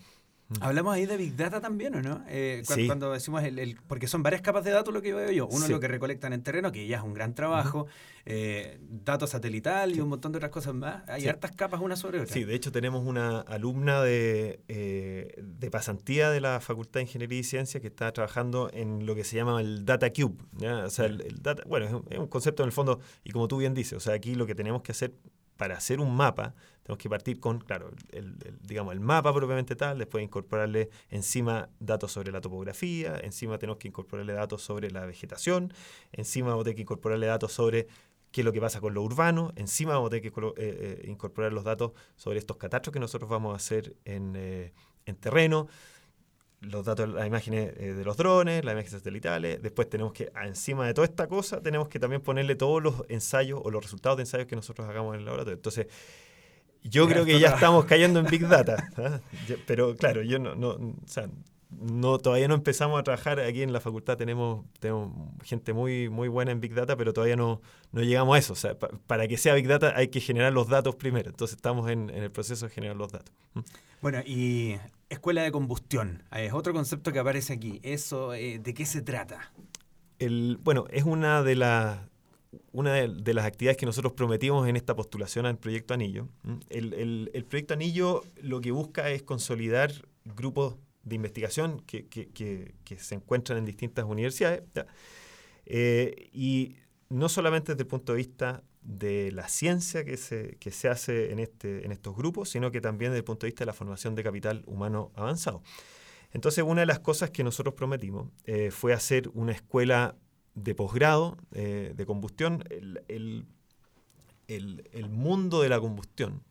¿Eh? 0.51 0.57
Hablamos 0.61 0.93
ahí 0.93 1.05
de 1.05 1.17
Big 1.17 1.35
Data 1.35 1.59
también, 1.61 1.95
¿o 1.95 2.01
no? 2.01 2.23
Eh, 2.27 2.63
cuando, 2.87 3.11
decimos 3.11 3.43
el, 3.43 3.77
Porque 3.87 4.07
son 4.07 4.23
varias 4.23 4.41
capas 4.41 4.63
de 4.63 4.71
datos 4.71 4.93
lo 4.93 5.01
que 5.01 5.13
veo 5.13 5.31
yo. 5.31 5.47
Uno 5.47 5.67
lo 5.67 5.79
que 5.79 5.87
recolectan 5.87 6.33
en 6.33 6.43
terreno, 6.43 6.71
que 6.71 6.87
ya 6.87 6.97
es 6.97 7.03
un 7.03 7.13
gran 7.13 7.33
trabajo. 7.33 7.87
Eh, 8.25 8.77
datos 8.81 9.29
satelital 9.29 9.95
y 9.95 10.01
un 10.01 10.09
montón 10.09 10.33
de 10.33 10.37
otras 10.37 10.51
cosas 10.51 10.73
más. 10.73 11.07
Hay 11.07 11.27
hartas 11.27 11.51
capas 11.53 11.79
una 11.79 11.95
sobre 11.95 12.19
otra. 12.19 12.33
Sí, 12.33 12.43
de 12.43 12.55
hecho 12.55 12.71
tenemos 12.71 13.05
una 13.05 13.39
alumna 13.39 14.01
de, 14.01 14.59
de 14.67 15.71
pasantía 15.71 16.29
de 16.29 16.41
la 16.41 16.59
Facultad 16.59 16.99
de 16.99 17.03
Ingeniería 17.03 17.39
y 17.39 17.43
Ciencia 17.43 17.79
que 17.79 17.87
está 17.87 18.11
trabajando 18.11 18.69
en 18.73 19.05
lo 19.05 19.15
que 19.15 19.23
se 19.23 19.35
llama 19.35 19.61
el 19.61 19.85
Data 19.85 20.11
Cube. 20.11 20.37
O 20.85 20.89
sea, 20.89 21.05
el, 21.05 21.41
data, 21.41 21.63
bueno, 21.67 22.03
es 22.09 22.19
un 22.19 22.27
concepto 22.27 22.63
en 22.63 22.67
el 22.67 22.73
fondo, 22.73 22.99
y 23.23 23.31
como 23.31 23.47
tú 23.47 23.57
bien 23.57 23.73
dices, 23.73 23.93
o 23.93 23.99
sea, 23.99 24.13
aquí 24.13 24.35
lo 24.35 24.45
que 24.45 24.55
tenemos 24.55 24.81
que 24.81 24.91
hacer 24.91 25.13
para 25.57 25.75
hacer 25.75 25.99
un 25.99 26.15
mapa, 26.15 26.53
tenemos 26.87 26.99
que 27.03 27.09
partir 27.09 27.41
con, 27.41 27.59
claro, 27.59 27.91
el, 28.13 28.37
digamos, 28.61 28.93
el 28.93 29.01
mapa 29.01 29.33
propiamente 29.33 29.75
tal, 29.75 29.97
después 29.97 30.23
incorporarle 30.23 30.89
encima 31.09 31.67
datos 31.81 32.13
sobre 32.13 32.31
la 32.31 32.39
topografía, 32.39 33.19
encima 33.21 33.57
tenemos 33.57 33.77
que 33.77 33.89
incorporarle 33.89 34.31
datos 34.31 34.61
sobre 34.61 34.89
la 34.89 35.05
vegetación, 35.05 35.73
encima 36.13 36.47
vamos 36.47 36.61
a 36.61 36.63
tener 36.63 36.75
que 36.77 36.83
incorporarle 36.83 37.25
datos 37.25 37.51
sobre 37.51 37.89
qué 38.31 38.39
es 38.39 38.45
lo 38.45 38.53
que 38.53 38.61
pasa 38.61 38.79
con 38.79 38.93
lo 38.93 39.01
urbano, 39.01 39.51
encima 39.57 39.95
vamos 39.95 40.07
a 40.07 40.11
tener 40.11 40.31
que 40.31 40.39
eh, 40.39 40.53
eh, 40.55 41.05
incorporar 41.09 41.51
los 41.51 41.65
datos 41.65 41.91
sobre 42.15 42.39
estos 42.39 42.55
catastros 42.55 42.93
que 42.93 43.01
nosotros 43.01 43.29
vamos 43.29 43.51
a 43.51 43.57
hacer 43.57 43.97
en, 44.05 44.35
eh, 44.37 44.71
en 45.05 45.17
terreno 45.17 45.67
los 46.61 46.85
datos, 46.85 47.09
las 47.09 47.27
imágenes 47.27 47.73
eh, 47.77 47.93
de 47.93 48.03
los 48.03 48.17
drones, 48.17 48.63
las 48.63 48.73
imágenes 48.73 48.91
satelitales. 48.91 49.61
Después 49.61 49.89
tenemos 49.89 50.13
que, 50.13 50.31
encima 50.43 50.87
de 50.87 50.93
toda 50.93 51.05
esta 51.05 51.27
cosa, 51.27 51.61
tenemos 51.61 51.87
que 51.87 51.99
también 51.99 52.21
ponerle 52.21 52.55
todos 52.55 52.81
los 52.81 53.03
ensayos 53.09 53.59
o 53.63 53.69
los 53.71 53.83
resultados 53.83 54.17
de 54.17 54.23
ensayos 54.23 54.47
que 54.47 54.55
nosotros 54.55 54.87
hagamos 54.87 55.13
en 55.13 55.19
el 55.19 55.25
laboratorio. 55.25 55.55
Entonces, 55.55 55.87
yo 56.89 57.07
creo 57.07 57.25
que 57.25 57.39
ya 57.39 57.49
estamos 57.49 57.85
cayendo 57.85 58.19
en 58.19 58.25
Big 58.25 58.47
Data. 58.47 58.89
¿ah? 58.97 59.19
pero 59.65 59.95
claro, 59.95 60.21
yo 60.21 60.39
no, 60.39 60.55
no, 60.55 60.69
o 60.69 60.95
sea, 61.05 61.29
no, 61.69 62.17
todavía 62.17 62.47
no 62.47 62.55
empezamos 62.55 62.99
a 62.99 63.03
trabajar 63.03 63.39
aquí 63.39 63.61
en 63.61 63.73
la 63.73 63.79
facultad. 63.79 64.17
Tenemos, 64.17 64.65
tenemos 64.79 65.11
gente 65.43 65.73
muy, 65.73 66.09
muy 66.09 66.27
buena 66.27 66.51
en 66.51 66.61
Big 66.61 66.73
Data, 66.73 66.95
pero 66.95 67.13
todavía 67.13 67.35
no, 67.35 67.61
no 67.91 68.01
llegamos 68.01 68.35
a 68.35 68.39
eso. 68.39 68.53
O 68.53 68.55
sea, 68.55 68.77
para 68.77 69.27
que 69.27 69.37
sea 69.37 69.53
Big 69.53 69.67
Data 69.67 69.93
hay 69.95 70.07
que 70.07 70.21
generar 70.21 70.53
los 70.53 70.67
datos 70.67 70.95
primero. 70.95 71.29
Entonces 71.29 71.57
estamos 71.57 71.89
en, 71.89 72.09
en 72.09 72.23
el 72.23 72.31
proceso 72.31 72.67
de 72.67 72.71
generar 72.73 72.95
los 72.95 73.11
datos. 73.11 73.33
Bueno, 74.01 74.19
y 74.25 74.77
escuela 75.09 75.41
de 75.41 75.51
combustión, 75.51 76.23
es 76.31 76.53
otro 76.53 76.73
concepto 76.73 77.11
que 77.11 77.19
aparece 77.19 77.53
aquí. 77.53 77.79
Eso, 77.83 78.33
eh, 78.33 78.59
¿De 78.59 78.73
qué 78.73 78.85
se 78.85 79.01
trata? 79.01 79.51
El, 80.19 80.57
bueno, 80.63 80.85
es 80.89 81.03
una 81.03 81.43
de 81.43 81.55
las 81.55 81.99
una 82.71 82.93
de, 82.93 83.33
las 83.33 83.45
actividades 83.45 83.77
que 83.77 83.85
nosotros 83.85 84.13
prometimos 84.13 84.67
en 84.67 84.75
esta 84.75 84.95
postulación 84.95 85.45
al 85.45 85.57
proyecto 85.57 85.93
Anillo. 85.93 86.27
El, 86.69 87.29
el, 87.33 87.45
proyecto 87.45 87.73
Anillo 87.73 88.23
lo 88.41 88.61
que 88.61 88.71
busca 88.71 89.09
es 89.09 89.23
consolidar 89.23 89.91
grupos 90.25 90.75
de 91.03 91.15
investigación 91.15 91.81
que, 91.81 92.07
que, 92.07 92.29
que, 92.83 92.97
se 92.97 93.15
encuentran 93.15 93.57
en 93.57 93.65
distintas 93.65 94.05
universidades. 94.05 94.63
Eh, 95.65 96.29
y 96.33 96.75
no 97.09 97.29
solamente 97.29 97.73
desde 97.73 97.83
el 97.83 97.87
punto 97.87 98.13
de 98.13 98.17
vista 98.17 98.63
de 98.81 99.31
la 99.31 99.49
ciencia 99.49 100.05
que 100.05 100.17
se, 100.17 100.57
que 100.59 100.71
se 100.71 100.87
hace 100.87 101.31
en, 101.31 101.39
este, 101.39 101.85
en 101.85 101.91
estos 101.91 102.15
grupos, 102.15 102.49
sino 102.49 102.71
que 102.71 102.81
también 102.81 103.11
desde 103.11 103.19
el 103.19 103.25
punto 103.25 103.45
de 103.45 103.49
vista 103.51 103.63
de 103.63 103.67
la 103.67 103.73
formación 103.73 104.15
de 104.15 104.23
capital 104.23 104.63
humano 104.65 105.11
avanzado. 105.15 105.61
Entonces, 106.31 106.63
una 106.65 106.81
de 106.81 106.87
las 106.87 106.99
cosas 106.99 107.31
que 107.31 107.43
nosotros 107.43 107.73
prometimos 107.73 108.29
eh, 108.45 108.71
fue 108.71 108.93
hacer 108.93 109.29
una 109.33 109.53
escuela 109.53 110.15
de 110.57 110.73
posgrado 110.73 111.37
eh, 111.53 111.93
de 111.95 112.05
combustión, 112.05 112.63
el, 112.69 113.01
el, 113.07 113.45
el, 114.91 115.09
mundo 115.09 115.61
de 115.61 115.69
la 115.69 115.79
combustión. 115.79 116.41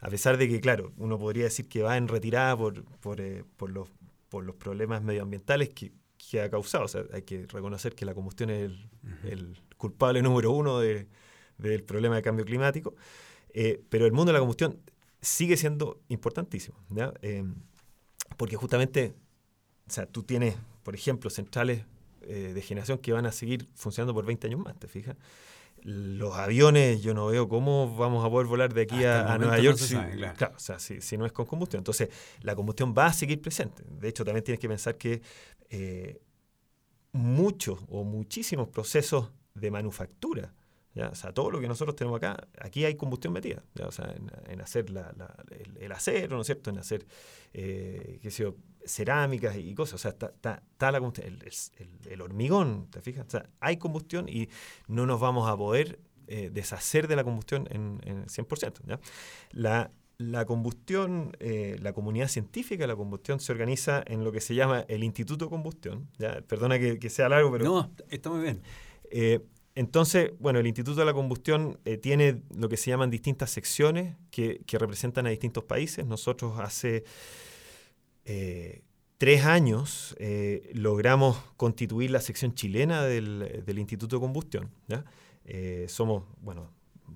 A 0.00 0.08
pesar 0.08 0.36
de 0.36 0.48
que, 0.48 0.60
claro, 0.60 0.92
uno 0.96 1.18
podría 1.18 1.44
decir 1.44 1.68
que 1.68 1.82
va 1.82 1.96
en 1.96 2.08
retirada 2.08 2.56
por, 2.56 2.84
por, 2.98 3.20
eh, 3.20 3.44
por, 3.56 3.70
los, 3.70 3.88
por 4.28 4.44
los 4.44 4.56
problemas 4.56 5.02
medioambientales 5.02 5.68
que, 5.68 5.92
que, 6.18 6.40
ha 6.40 6.50
causado. 6.50 6.84
O 6.84 6.88
sea, 6.88 7.04
hay 7.12 7.22
que 7.22 7.46
reconocer 7.46 7.94
que 7.94 8.04
la 8.04 8.14
combustión 8.14 8.50
es 8.50 8.72
el 9.24 9.56
culpable 9.76 10.22
número 10.22 10.50
uno 10.50 10.80
de, 10.80 11.06
del 11.58 11.84
problema 11.84 12.16
de 12.16 12.22
cambio 12.22 12.44
climático, 12.44 12.96
eh, 13.52 13.80
pero 13.88 14.06
el 14.06 14.12
mundo 14.12 14.32
de 14.32 14.34
la 14.34 14.40
combustión 14.40 14.80
sigue 15.20 15.56
siendo 15.56 16.00
importantísimo, 16.08 16.76
eh, 17.22 17.44
porque 18.36 18.56
justamente, 18.56 19.14
o 19.86 19.92
sea, 19.92 20.06
tú 20.06 20.24
tienes, 20.24 20.56
por 20.82 20.94
ejemplo, 20.94 21.30
centrales 21.30 21.84
eh, 22.22 22.52
de 22.54 22.62
generación 22.62 22.98
que 22.98 23.12
van 23.12 23.26
a 23.26 23.32
seguir 23.32 23.68
funcionando 23.74 24.14
por 24.14 24.24
20 24.24 24.46
años 24.46 24.60
más, 24.60 24.78
¿te 24.78 24.88
fijas? 24.88 25.16
Los 25.82 26.36
aviones, 26.36 27.02
yo 27.02 27.14
no 27.14 27.26
veo 27.26 27.48
cómo 27.48 27.96
vamos 27.96 28.24
a 28.24 28.28
poder 28.28 28.46
volar 28.46 28.74
de 28.74 28.82
aquí 28.82 29.04
a, 29.04 29.38
Nueva 29.38 29.58
York 29.58 29.78
si, 29.78 29.96
claro. 29.96 30.54
o 30.54 30.58
sea, 30.58 30.78
si, 30.78 31.16
no 31.16 31.24
es 31.24 31.32
con 31.32 31.46
combustión. 31.46 31.80
Entonces, 31.80 32.10
la 32.42 32.54
combustión 32.54 32.94
va 32.96 33.06
a 33.06 33.12
seguir 33.14 33.40
presente. 33.40 33.82
De 33.88 34.08
hecho, 34.08 34.24
también 34.24 34.44
tienes 34.44 34.60
que 34.60 34.68
pensar 34.68 34.98
que 34.98 35.22
muchos 37.12 37.78
o 37.88 38.04
muchísimos 38.04 38.68
procesos 38.68 39.30
de 39.54 39.70
manufactura 39.70 40.52
o 40.96 41.14
sea, 41.14 41.32
todo 41.32 41.50
lo 41.50 41.60
que 41.60 41.68
nosotros 41.68 41.94
tenemos 41.94 42.18
acá, 42.18 42.48
aquí 42.58 42.84
hay 42.84 42.96
combustión 42.96 43.32
metida. 43.32 43.62
O 43.84 43.92
sea, 43.92 44.14
en, 44.48 44.60
hacer 44.60 44.86
el, 45.78 45.92
acero, 45.92 46.34
¿no 46.34 46.42
es 46.42 46.46
cierto? 46.46 46.70
En 46.70 46.78
hacer, 46.78 47.06
eh, 47.52 48.18
qué 48.20 48.30
sé 48.30 48.42
yo, 48.42 48.56
cerámicas 48.84 49.56
y 49.56 49.74
cosas. 49.74 49.94
O 49.94 49.98
sea, 49.98 50.10
está, 50.10 50.28
está, 50.28 50.90
la 50.90 50.98
combustión, 50.98 51.38
el, 52.08 52.20
hormigón, 52.20 52.88
¿te 52.90 53.00
fijas? 53.00 53.26
O 53.26 53.30
sea, 53.30 53.50
hay 53.60 53.76
combustión 53.76 54.28
y 54.28 54.48
no 54.88 55.06
nos 55.06 55.20
vamos 55.20 55.48
a 55.48 55.56
poder 55.56 56.00
eh, 56.26 56.50
deshacer 56.52 57.08
de 57.08 57.16
la 57.16 57.24
combustión 57.24 57.66
en, 57.70 58.00
en 58.04 58.26
100%. 58.26 58.80
¿ya? 58.86 59.00
La, 59.50 59.90
la 60.20 60.44
combustión, 60.44 61.34
eh, 61.40 61.78
la 61.80 61.94
comunidad 61.94 62.28
científica 62.28 62.84
de 62.84 62.88
la 62.88 62.96
combustión 62.96 63.40
se 63.40 63.52
organiza 63.52 64.02
en 64.06 64.22
lo 64.22 64.32
que 64.32 64.42
se 64.42 64.54
llama 64.54 64.84
el 64.88 65.02
Instituto 65.02 65.46
de 65.46 65.48
Combustión. 65.48 66.08
¿ya? 66.18 66.42
Perdona 66.42 66.78
que, 66.78 67.10
sea 67.10 67.30
largo, 67.30 67.50
pero... 67.50 67.64
No, 67.64 67.90
está 68.10 68.28
muy 68.28 68.42
bien. 68.42 68.60
Eh, 69.10 69.40
entonces, 69.74 70.32
bueno, 70.38 70.58
el 70.58 70.66
Instituto 70.66 71.00
de 71.00 71.06
la 71.06 71.14
Combustión 71.14 71.78
eh, 71.86 71.96
tiene 71.96 72.42
lo 72.54 72.68
que 72.68 72.76
se 72.76 72.90
llaman 72.90 73.08
distintas 73.08 73.50
secciones 73.50 74.14
que, 74.30 74.60
representan 74.72 75.26
a 75.26 75.30
distintos 75.30 75.64
países. 75.64 76.04
Nosotros 76.04 76.60
hace 76.60 77.04
tres 78.24 79.44
años 79.44 80.16
logramos 80.72 81.36
constituir 81.56 82.10
la 82.10 82.20
sección 82.20 82.54
chilena 82.54 83.04
del, 83.04 83.62
del 83.64 83.78
Instituto 83.78 84.16
de 84.16 84.20
Combustión. 84.20 84.70
¿ya? 84.88 85.04
somos, 85.88 86.24
bueno, 86.40 86.70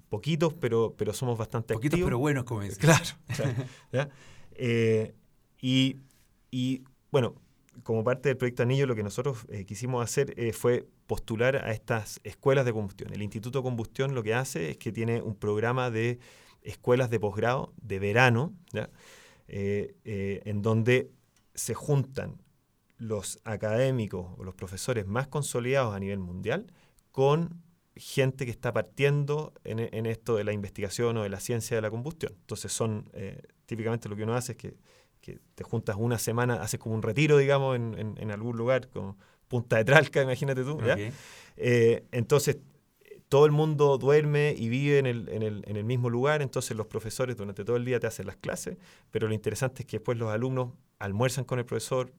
poquitos, 0.09 0.55
pero, 0.55 0.95
pero 0.97 1.13
somos 1.13 1.39
bastante 1.39 1.75
poquitos, 1.75 2.01
pero 2.03 2.19
buenos, 2.19 2.45
como. 2.45 2.63
Claro. 2.79 3.05
Eh, 4.57 5.13
y, 5.61 6.85
bueno, 7.11 7.35
como 7.83 8.05
parte 8.05 8.29
del 8.29 8.37
proyecto 8.37 8.63
Anillo, 8.63 8.87
lo 8.87 8.95
que 8.95 9.03
nosotros 9.03 9.39
eh, 9.49 9.65
quisimos 9.65 10.05
hacer 10.05 10.33
eh, 10.37 10.53
fue 10.53 10.87
postular 11.09 11.57
a 11.57 11.73
estas 11.73 12.21
escuelas 12.23 12.65
de 12.65 12.73
combustión. 12.73 13.13
El 13.13 13.23
Instituto 13.23 13.59
de 13.59 13.63
Combustión 13.65 14.15
lo 14.15 14.23
que 14.23 14.33
hace 14.33 14.71
es 14.71 14.77
que 14.77 14.93
tiene 14.93 15.23
un 15.23 15.35
programa 15.35 15.91
de 15.91 16.21
escuelas 16.63 17.11
de 17.11 17.19
posgrado 17.19 17.73
de 17.83 17.99
verano, 17.99 18.53
en 19.47 20.63
donde 20.63 21.11
se 21.55 21.75
juntan 21.75 22.43
los 22.99 23.41
académicos 23.45 24.27
o 24.39 24.45
los 24.45 24.55
profesores 24.55 25.07
más 25.07 25.29
consolidados 25.29 25.95
a 25.95 25.99
nivel 25.99 26.19
mundial 26.19 26.73
con 27.11 27.63
gente 27.97 28.45
que 28.45 28.51
está 28.51 28.73
partiendo 28.73 29.53
en, 29.63 30.07
esto 30.07 30.37
de 30.37 30.45
la 30.45 30.53
investigación 30.53 31.17
o 31.17 31.23
de 31.23 31.29
la 31.29 31.39
ciencia 31.39 31.77
de 31.77 31.83
la 31.83 31.91
combustión. 31.91 32.33
Entonces 32.41 32.73
son, 32.73 33.09
eh, 33.13 33.41
típicamente 33.67 34.09
lo 34.09 34.17
que 34.17 34.25
uno 34.25 34.35
hace 34.35 34.53
es 34.53 34.59
que, 34.59 34.75
te 35.55 35.65
juntas 35.65 35.97
una 35.99 36.19
semana, 36.19 36.57
haces 36.57 36.79
como 36.79 36.95
un 36.95 37.01
retiro, 37.01 37.39
digamos, 37.39 37.77
en, 37.77 38.31
algún 38.31 38.59
lugar, 38.59 38.89
como 38.89 39.17
Punta 39.49 39.77
de 39.77 39.85
Tralca, 39.85 40.21
imagínate 40.23 40.63
tú. 40.65 40.79
Eh, 41.57 42.05
entonces, 42.13 42.59
todo 43.29 43.47
el 43.47 43.53
mundo 43.53 43.99
duerme 43.99 44.55
y 44.57 44.69
vive 44.69 44.99
en 44.99 45.07
el, 45.07 45.29
en 45.29 45.77
el 45.77 45.85
mismo 45.85 46.11
lugar, 46.11 46.43
entonces 46.43 46.77
los 46.77 46.87
profesores 46.87 47.37
durante 47.37 47.65
todo 47.65 47.77
el 47.77 47.85
día 47.85 47.99
te 47.99 48.07
hacen 48.07 48.27
las 48.27 48.37
clases, 48.37 48.77
pero 49.11 49.29
lo 49.29 49.35
interesante 49.35 49.83
es 49.83 49.87
que 49.87 49.97
después 49.99 50.19
los 50.19 50.33
alumnos 50.33 50.73
almuerzan 50.99 51.45
con 51.45 51.59
el 51.59 51.65
profesor, 51.65 52.13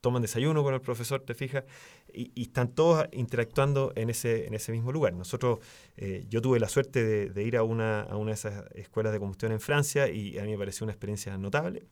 toman 0.00 0.22
desayuno 0.22 0.62
con 0.62 0.74
el 0.74 0.80
profesor, 0.80 1.20
te 1.20 1.34
fijas, 1.34 1.64
y, 2.12 2.42
están 2.42 2.74
todos 2.74 3.06
interactuando 3.12 3.92
en 3.96 4.10
ese, 4.10 4.46
en 4.46 4.54
ese 4.54 4.72
mismo 4.72 4.92
lugar. 4.92 5.12
Nosotros, 5.14 5.60
eh, 5.96 6.26
yo 6.28 6.40
tuve 6.40 6.58
la 6.58 6.68
suerte 6.68 7.28
de, 7.30 7.42
ir 7.42 7.56
a 7.56 7.62
una, 7.62 8.02
a 8.02 8.16
una 8.16 8.30
de 8.30 8.34
esas 8.34 8.64
escuelas 8.74 9.12
de 9.12 9.18
combustión 9.18 9.52
en 9.52 9.60
Francia 9.60 10.08
y 10.08 10.38
a 10.38 10.44
mí 10.44 10.50
me 10.50 10.58
pareció 10.58 10.84
una 10.84 10.92
experiencia 10.92 11.36
notable. 11.38 11.86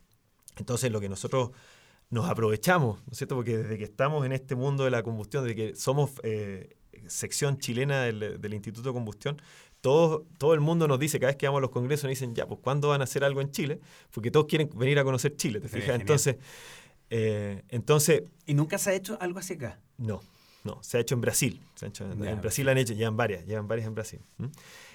Entonces, 0.57 0.91
lo 0.91 1.01
que 1.01 1.09
nosotros 1.09 1.51
nos 2.11 2.29
aprovechamos, 2.29 3.01
¿no 3.07 3.13
es 3.13 3.19
cierto? 3.19 3.37
Porque 3.37 3.59
desde 3.59 3.79
que 3.79 3.85
estamos 3.85 4.25
en 4.25 4.33
este 4.33 4.55
mundo 4.55 4.85
de 4.85 4.91
la 4.91 5.03
combustión, 5.03 5.45
desde 5.45 5.57
que 5.57 5.77
somos 5.77 6.13
eh, 6.23 6.78
sección 7.09 7.59
chilena 7.59 8.03
del, 8.03 8.41
del, 8.41 8.55
Instituto 8.55 8.89
de 8.89 8.93
Combustión, 8.93 9.41
todo, 9.81 10.27
todo 10.39 10.55
el 10.55 10.61
mundo 10.61 10.89
nos 10.89 10.99
dice, 10.99 11.21
cada 11.21 11.31
vez 11.31 11.37
que 11.37 11.47
vamos 11.47 11.59
a 11.59 11.63
los 11.63 11.71
congresos, 11.71 12.05
nos 12.05 12.11
dicen, 12.11 12.35
ya, 12.35 12.47
pues, 12.47 12.61
¿cuándo 12.63 12.89
van 12.89 13.01
a 13.01 13.05
hacer 13.05 13.25
algo 13.25 13.41
en 13.41 13.51
Chile? 13.51 13.81
Porque 14.11 14.31
todos 14.31 14.47
quieren 14.47 14.71
venir 14.75 14.99
a 14.99 15.05
conocer 15.05 15.37
Chile, 15.37 15.61
¿te 15.61 15.69
fijas? 15.69 16.01
Entonces, 16.01 16.37
eh, 17.11 17.63
entonces... 17.69 18.25
¿Y 18.47 18.55
nunca 18.55 18.79
se 18.79 18.91
ha 18.91 18.95
hecho 18.95 19.17
algo 19.21 19.39
así 19.39 19.55
acá? 19.55 19.81
No, 19.97 20.21
no, 20.65 20.83
se 20.83 20.99
ha 20.99 21.01
hecho 21.01 21.15
en 21.15 21.21
Brasil. 21.21 21.61
en 21.81 22.41
Brasil 22.41 22.69
han 22.69 22.79
hecho, 22.79 22.95
llevan 22.95 23.17
varias, 23.17 23.47
llevan 23.47 23.69
varias 23.69 23.87
en 23.87 23.95
Brasil. 23.95 24.21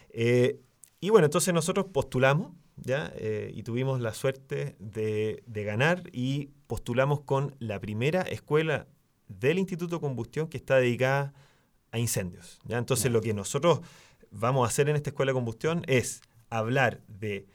Eh, 0.10 0.60
y 1.00 1.10
bueno, 1.10 1.26
entonces 1.26 1.54
nosotros 1.54 1.88
postulamos, 1.92 2.54
¿ya? 2.78 3.12
Eh, 3.16 3.52
y 3.54 3.64
tuvimos 3.64 4.00
la 4.02 4.14
suerte 4.14 4.76
de, 4.80 5.44
ganar 5.48 6.04
y 6.12 6.52
postulamos 6.68 7.22
con 7.22 7.56
la 7.60 7.80
primera 7.80 8.22
escuela 8.22 8.88
del 9.28 9.60
Instituto 9.60 9.96
de 9.96 10.02
Combustión 10.02 10.48
que 10.48 10.58
está 10.58 10.78
dedicada 10.78 11.34
a 11.94 12.00
incendios. 12.00 12.60
¿ya? 12.66 12.78
Entonces 12.78 13.10
lo 13.12 13.22
que 13.22 13.34
nosotros 13.34 13.80
vamos 14.32 14.66
a 14.66 14.68
hacer 14.68 14.90
en 14.90 14.98
esta 14.98 15.12
escuela 15.12 15.30
de 15.30 15.36
combustión 15.36 15.84
es 15.88 16.22
hablar 16.50 17.02
de 17.08 17.48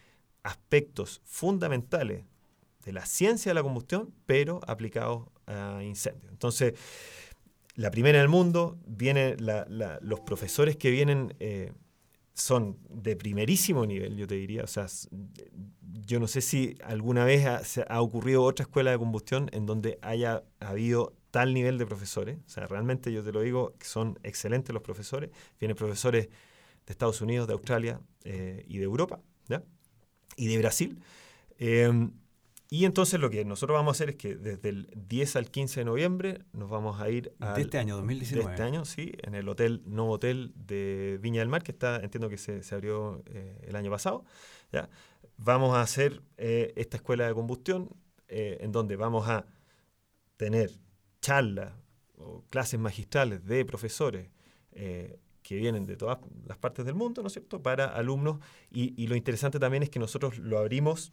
aspectos 0.45 1.21
fundamentales 1.25 2.25
de 2.85 2.93
la 2.93 3.05
ciencia 3.05 3.51
de 3.51 3.55
la 3.55 3.63
combustión, 3.63 4.15
pero 4.25 4.61
aplicado 4.67 5.31
a 5.47 5.83
incendios. 5.83 6.31
Entonces, 6.31 6.75
la 7.75 7.91
primera 7.91 8.19
en 8.19 8.23
el 8.23 8.29
mundo, 8.29 8.79
viene 8.87 9.37
los 9.39 10.21
profesores 10.21 10.77
que 10.77 10.91
vienen 10.91 11.35
eh, 11.41 11.73
son 12.33 12.79
de 12.89 13.17
primerísimo 13.17 13.85
nivel, 13.85 14.17
yo 14.17 14.27
te 14.27 14.37
diría. 14.37 14.63
O 14.63 14.69
sea, 14.69 14.87
yo 16.07 16.21
no 16.21 16.29
sé 16.29 16.41
si 16.41 16.77
alguna 16.85 17.25
vez 17.25 17.45
ha, 17.47 17.63
ha, 17.89 18.01
ocurrido 18.01 18.45
otra 18.45 18.63
escuela 18.63 18.93
de 18.93 18.99
combustión 18.99 19.51
en 19.53 19.67
donde 19.67 19.99
haya 20.01 20.45
habido 20.61 21.18
tal 21.31 21.55
nivel 21.55 21.79
de 21.79 21.87
profesores. 21.87 22.39
O 22.47 22.49
sea, 22.49 22.67
realmente 22.67 23.13
yo 23.13 23.23
te 23.23 23.33
lo 23.33 23.41
digo, 23.41 23.75
son 23.81 24.19
excelentes 24.23 24.73
los 24.73 24.83
profesores. 24.83 25.31
Vienen 25.61 25.77
profesores 25.77 26.29
de 26.29 26.93
Estados 26.93 27.21
Unidos, 27.21 27.47
de 27.47 27.55
Australia 27.55 28.01
eh, 28.25 28.65
y 28.67 28.79
de 28.79 28.85
Europa, 28.85 29.21
¿ya? 29.49 29.63
Y 30.37 30.47
de 30.49 30.59
Brasil. 30.59 31.01
Eh, 31.59 32.11
y 32.71 32.85
entonces 32.85 33.19
lo 33.19 33.31
que 33.31 33.45
nosotros 33.47 33.77
vamos 33.77 33.93
a 33.93 33.97
hacer 33.97 34.11
es 34.11 34.17
que 34.17 34.37
desde 34.37 34.69
el 34.69 34.91
10 34.95 35.37
al 35.37 35.51
15 35.51 35.81
de 35.81 35.85
noviembre 35.87 36.43
nos 36.53 36.69
vamos 36.69 37.01
a 37.01 37.09
ir 37.09 37.33
a... 37.41 37.55
De 37.55 37.63
este 37.63 37.79
año, 37.79 37.97
2019. 37.97 38.47
De 38.47 38.53
este 38.53 38.63
año, 38.63 38.85
sí, 38.85 39.13
en 39.23 39.35
el 39.35 39.49
hotel, 39.49 39.83
nuevo 39.87 40.13
hotel 40.13 40.53
de 40.55 41.19
Viña 41.23 41.41
del 41.41 41.49
Mar, 41.49 41.63
que 41.63 41.73
está, 41.73 41.97
entiendo 41.97 42.29
que 42.29 42.37
se, 42.37 42.63
se 42.63 42.75
abrió 42.75 43.23
eh, 43.27 43.59
el 43.63 43.75
año 43.75 43.91
pasado. 43.91 44.25
¿ya? 44.71 44.91
Vamos 45.39 45.75
a 45.77 45.81
hacer 45.81 46.21
eh, 46.37 46.75
esta 46.77 46.99
escuela 46.99 47.27
de 47.27 47.33
combustión 47.33 47.89
eh, 48.29 48.59
en 48.61 48.71
donde 48.71 48.97
vamos 48.97 49.27
a 49.31 49.47
tener 50.37 50.71
charlas 51.21 51.73
o 52.17 52.45
clases 52.51 52.79
magistrales 52.81 53.45
de 53.45 53.65
profesores 53.65 54.31
que 54.73 55.57
vienen 55.57 55.87
de 55.87 55.97
todas 55.97 56.19
las 56.47 56.57
partes 56.59 56.85
del 56.85 56.95
mundo, 56.95 57.23
¿no 57.23 57.27
es 57.27 57.33
cierto?, 57.33 57.61
para 57.61 57.87
alumnos. 57.87 58.39
Y, 58.71 58.95
y 59.03 59.09
lo 59.09 59.17
interesante 59.17 59.59
también 59.59 59.83
es 59.83 59.91
que 59.91 59.99
nosotros 59.99 60.39
lo 60.39 60.59
abrimos 60.59 61.13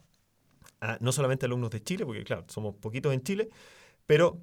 no 0.99 1.11
solamente 1.11 1.45
alumnos 1.45 1.71
de 1.71 1.83
Chile, 1.83 2.05
porque 2.05 2.23
claro, 2.23 2.45
somos 2.47 2.75
poquitos 2.75 3.13
en 3.13 3.23
Chile, 3.23 3.49
pero 4.05 4.39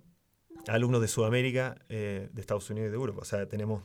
alumnos 0.68 1.01
de 1.01 1.09
Sudamérica, 1.09 1.77
eh, 1.88 2.29
de 2.33 2.40
Estados 2.40 2.68
Unidos 2.70 2.88
y 2.88 2.90
de 2.90 2.96
Europa. 2.96 3.20
O 3.22 3.25
sea, 3.25 3.46
tenemos 3.46 3.83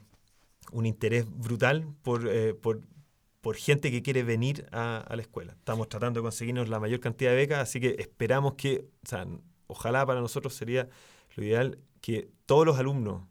un 0.72 0.86
interés 0.86 1.26
brutal 1.30 1.88
por, 2.02 2.28
eh, 2.28 2.54
por, 2.54 2.82
gente 3.56 3.92
que 3.92 4.02
quiere 4.02 4.24
venir 4.24 4.68
a, 4.74 5.06
la 5.10 5.22
escuela. 5.22 5.54
Estamos 5.54 5.88
tratando 5.88 6.20
de 6.20 6.24
conseguirnos 6.26 6.68
la 6.68 6.82
mayor 6.82 7.00
cantidad 7.00 7.32
de 7.32 7.38
becas, 7.38 7.60
así 7.60 7.80
que 7.80 7.96
esperamos 7.98 8.56
que, 8.56 8.90
o 9.06 9.08
sea, 9.08 9.26
ojalá 9.68 10.06
para 10.06 10.20
nosotros 10.20 10.54
sería 10.54 10.90
lo 11.38 11.45
ideal 11.45 11.80
que 12.02 12.30
todos 12.45 12.65
los 12.65 12.78
alumnos 12.78 13.23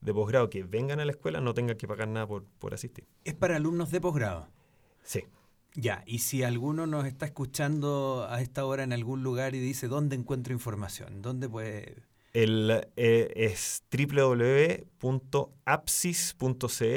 de 0.00 0.14
posgrado 0.14 0.48
que 0.48 0.62
vengan 0.62 1.00
a 1.00 1.04
la 1.04 1.10
escuela 1.12 1.42
no 1.42 1.52
tengan 1.52 1.76
que 1.76 1.86
pagar 1.86 2.08
nada 2.08 2.26
por, 2.26 2.44
por 2.58 2.72
asistir. 2.72 3.06
¿Es 3.24 3.34
para 3.34 3.56
alumnos 3.56 3.90
de 3.90 4.00
posgrado? 4.00 4.48
Sí. 5.02 5.24
Ya, 5.74 6.02
y 6.06 6.20
si 6.20 6.42
alguno 6.42 6.86
nos 6.86 7.04
está 7.06 7.26
escuchando 7.26 8.26
a 8.28 8.40
esta 8.40 8.64
hora 8.64 8.82
en 8.82 8.92
algún 8.92 9.22
lugar 9.22 9.54
y 9.54 9.60
dice, 9.60 9.86
¿dónde 9.88 10.16
encuentro 10.16 10.52
información? 10.52 11.20
¿Dónde 11.22 11.48
puede...? 11.48 12.02
El, 12.32 12.86
eh, 12.96 13.32
es 13.34 13.82
www.apsis.cl, 13.90 14.86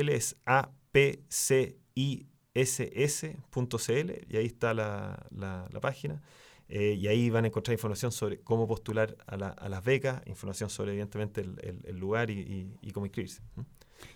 es 0.09 0.35
a 0.45 0.69
p 0.91 1.23
c 1.27 1.75
i 1.95 2.27
s 2.53 2.91
s.cl, 2.93 4.11
y 4.29 4.37
ahí 4.37 4.45
está 4.45 4.75
la, 4.75 5.25
la, 5.31 5.79
página. 5.81 6.21
Eh, 6.75 6.97
y 6.99 7.07
ahí 7.07 7.29
van 7.29 7.43
a 7.43 7.47
encontrar 7.49 7.73
información 7.73 8.11
sobre 8.11 8.39
cómo 8.39 8.67
postular 8.67 9.15
a, 9.27 9.37
la, 9.37 9.49
a 9.49 9.69
las 9.69 9.83
becas, 9.83 10.23
información 10.25 10.71
sobre, 10.71 10.93
evidentemente, 10.93 11.41
el, 11.41 11.81
el, 11.83 11.99
lugar 11.99 12.31
y, 12.31 12.75
y, 12.81 12.89
cómo 12.89 13.05
inscribirse. 13.05 13.43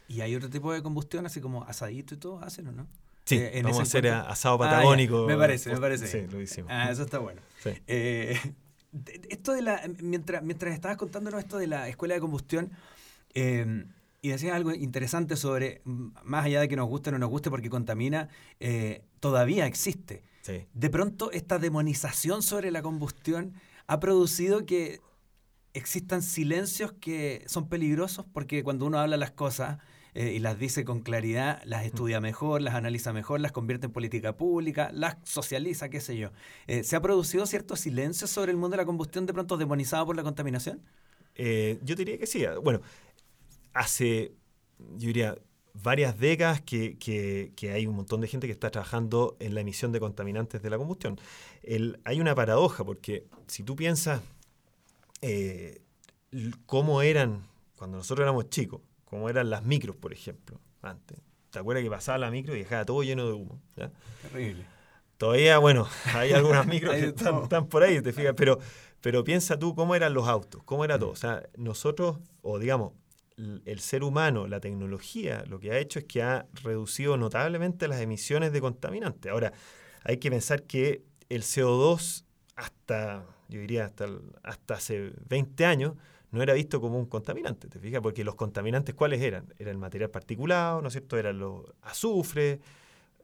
¿Y 0.07 0.21
hay 0.21 0.35
otro 0.35 0.49
tipo 0.49 0.73
de 0.73 0.81
combustión, 0.81 1.27
así 1.27 1.39
como 1.39 1.65
asadito 1.65 2.15
y 2.15 2.17
todo, 2.17 2.39
hacen 2.39 2.69
o 2.69 2.71
no? 2.71 2.87
Sí, 3.25 3.35
eh, 3.35 3.61
vamos 3.63 3.77
a 3.77 3.83
hacer 3.83 4.07
asado 4.07 4.55
ah, 4.55 4.57
patagónico. 4.57 5.27
me 5.27 5.37
parece, 5.37 5.71
me 5.71 5.79
parece. 5.79 6.07
Sí, 6.07 6.25
lo 6.31 6.41
hicimos. 6.41 6.71
Ah, 6.73 6.89
eso 6.89 7.03
está 7.03 7.19
bueno. 7.19 7.41
Eh, 7.85 8.39
esto 9.29 9.53
de 9.53 9.61
la, 9.61 9.79
mientras, 10.01 10.41
mientras 10.41 10.73
estabas 10.73 10.97
contándonos 10.97 11.39
esto 11.39 11.59
de 11.59 11.67
la 11.67 11.87
escuela 11.87 12.15
de 12.15 12.21
combustión, 12.21 12.71
eh, 13.35 13.85
y 14.23 14.29
decías 14.29 14.55
algo 14.55 14.73
interesante 14.73 15.35
sobre, 15.35 15.83
más 15.85 16.45
allá 16.45 16.61
de 16.61 16.67
que 16.67 16.75
nos 16.75 16.87
guste 16.87 17.09
o 17.09 17.11
no 17.11 17.19
nos 17.19 17.29
guste 17.29 17.51
porque 17.51 17.69
contamina, 17.69 18.29
todavía 19.19 19.67
existe. 19.67 20.23
Sí. 20.47 20.65
De 20.73 20.89
pronto, 20.89 21.29
esta 21.31 21.59
demonización 21.59 22.41
sobre 22.41 22.71
la 22.71 22.81
combustión 22.81 23.53
ha 23.85 23.99
producido 23.99 24.65
que 24.65 25.01
existan 25.73 26.21
silencios 26.21 26.93
que 26.93 27.43
son 27.47 27.67
peligrosos 27.67 28.25
porque 28.31 28.63
cuando 28.63 28.85
uno 28.85 28.97
habla 28.97 29.17
las 29.17 29.31
cosas 29.31 29.79
eh, 30.13 30.31
y 30.33 30.39
las 30.39 30.57
dice 30.57 30.85
con 30.85 31.01
claridad, 31.01 31.61
las 31.65 31.85
estudia 31.85 32.21
mejor, 32.21 32.61
las 32.61 32.75
analiza 32.75 33.11
mejor, 33.11 33.41
las 33.41 33.51
convierte 33.51 33.87
en 33.87 33.91
política 33.91 34.37
pública, 34.37 34.89
las 34.93 35.17
socializa, 35.23 35.89
qué 35.89 35.99
sé 35.99 36.17
yo. 36.17 36.31
Eh, 36.65 36.83
¿Se 36.83 36.95
ha 36.95 37.01
producido 37.01 37.45
cierto 37.45 37.75
silencio 37.75 38.25
sobre 38.25 38.51
el 38.51 38.57
mundo 38.57 38.75
de 38.75 38.77
la 38.77 38.85
combustión 38.85 39.25
de 39.25 39.33
pronto 39.33 39.57
demonizado 39.57 40.05
por 40.05 40.15
la 40.15 40.23
contaminación? 40.23 40.81
Eh, 41.35 41.77
yo 41.83 41.95
diría 41.95 42.17
que 42.17 42.25
sí. 42.25 42.45
Bueno, 42.63 42.79
hace, 43.73 44.31
yo 44.79 45.07
diría, 45.07 45.37
varias 45.81 46.17
décadas 46.19 46.61
que, 46.61 46.97
que, 46.97 47.71
hay 47.71 47.87
un 47.87 47.95
montón 47.95 48.21
de 48.21 48.27
gente 48.27 48.47
que 48.47 48.53
está 48.53 48.69
trabajando 48.69 49.37
en 49.39 49.55
la 49.55 49.61
emisión 49.61 49.91
de 49.91 49.99
contaminantes 49.99 50.61
de 50.61 50.69
la 50.69 50.77
combustión. 50.77 51.19
El, 51.63 51.99
hay 52.03 52.19
una 52.19 52.35
paradoja, 52.35 52.83
porque 52.83 53.25
si 53.47 53.63
tú 53.63 53.75
piensas 53.75 54.21
eh, 55.21 55.81
cómo 56.65 57.01
eran 57.01 57.47
cuando 57.77 57.97
nosotros 57.97 58.23
éramos 58.23 58.49
chicos, 58.49 58.81
cómo 59.05 59.29
eran 59.29 59.49
las 59.49 59.63
micros, 59.63 59.95
por 59.95 60.11
ejemplo, 60.11 60.59
antes. 60.81 61.19
¿Te 61.51 61.59
acuerdas 61.59 61.83
que 61.83 61.89
pasaba 61.89 62.17
la 62.17 62.31
micro 62.31 62.55
y 62.55 62.59
dejaba 62.59 62.85
todo 62.85 63.03
lleno 63.03 63.27
de 63.27 63.33
humo? 63.33 63.61
Terrible. 64.21 64.65
Todavía, 65.17 65.57
bueno, 65.59 65.87
hay 66.13 66.33
algunas 66.33 66.67
micros 66.67 66.95
que 66.95 67.07
están, 67.07 67.67
por 67.67 67.83
ahí, 67.83 68.01
te 68.01 68.13
fijas, 68.13 68.33
pero, 68.35 68.59
pero 69.01 69.23
piensa 69.23 69.57
tú 69.57 69.73
cómo 69.75 69.95
eran 69.95 70.13
los 70.13 70.27
autos, 70.27 70.61
cómo 70.63 70.83
era 70.83 70.99
todo. 70.99 71.11
O 71.11 71.15
sea, 71.15 71.43
nosotros, 71.55 72.17
o 72.41 72.59
digamos, 72.59 72.93
el 73.37 73.79
ser 73.79 74.03
humano, 74.03 74.47
la 74.47 74.59
tecnología, 74.59 75.43
lo 75.47 75.59
que 75.59 75.71
ha 75.71 75.77
hecho 75.77 75.99
es 75.99 76.05
que 76.05 76.23
ha 76.23 76.47
reducido 76.63 77.17
notablemente 77.17 77.87
las 77.87 78.01
emisiones 78.01 78.51
de 78.51 78.61
contaminantes. 78.61 79.31
Ahora, 79.31 79.53
hay 80.03 80.17
que 80.17 80.31
pensar 80.31 80.63
que 80.63 81.03
el 81.29 81.43
CO2 81.43 82.23
hasta, 82.55 83.25
yo 83.47 83.59
diría, 83.59 83.85
hasta, 83.85 84.07
hasta 84.41 84.73
hace 84.73 85.13
20 85.29 85.65
años, 85.65 85.93
no 86.31 86.41
era 86.41 86.53
visto 86.53 86.81
como 86.81 86.97
un 86.97 87.05
contaminante, 87.05 87.67
¿te 87.67 87.79
fijas? 87.79 88.01
Porque 88.01 88.23
los 88.23 88.35
contaminantes, 88.35 88.95
¿cuáles 88.95 89.21
eran? 89.21 89.53
Era 89.59 89.71
el 89.71 89.77
material 89.77 90.09
particulado, 90.09 90.81
¿no 90.81 90.87
es 90.87 90.93
cierto? 90.93 91.17
Eran 91.17 91.39
los 91.39 91.63
azufre, 91.83 92.59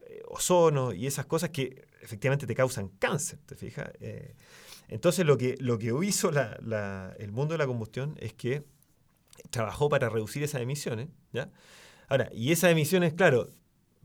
eh, 0.06 0.22
ozono 0.28 0.92
y 0.92 1.06
esas 1.06 1.26
cosas 1.26 1.50
que 1.50 1.86
efectivamente 2.00 2.46
te 2.46 2.54
causan 2.54 2.88
cáncer, 2.98 3.40
¿te 3.44 3.56
fijas? 3.56 3.90
Eh, 4.00 4.34
entonces 4.88 5.26
lo 5.26 5.36
que, 5.36 5.56
lo 5.58 5.78
que 5.78 5.92
hizo 6.02 6.30
el 6.30 7.32
mundo 7.32 7.54
de 7.54 7.58
la 7.58 7.66
combustión 7.66 8.16
es 8.20 8.32
que 8.32 8.64
trabajó 9.50 9.88
para 9.88 10.08
reducir 10.08 10.42
esas 10.42 10.60
emisiones, 10.60 11.08
¿ya? 11.32 11.50
Ahora, 12.08 12.30
y 12.32 12.52
esas 12.52 12.70
emisiones, 12.70 13.14
claro, 13.14 13.50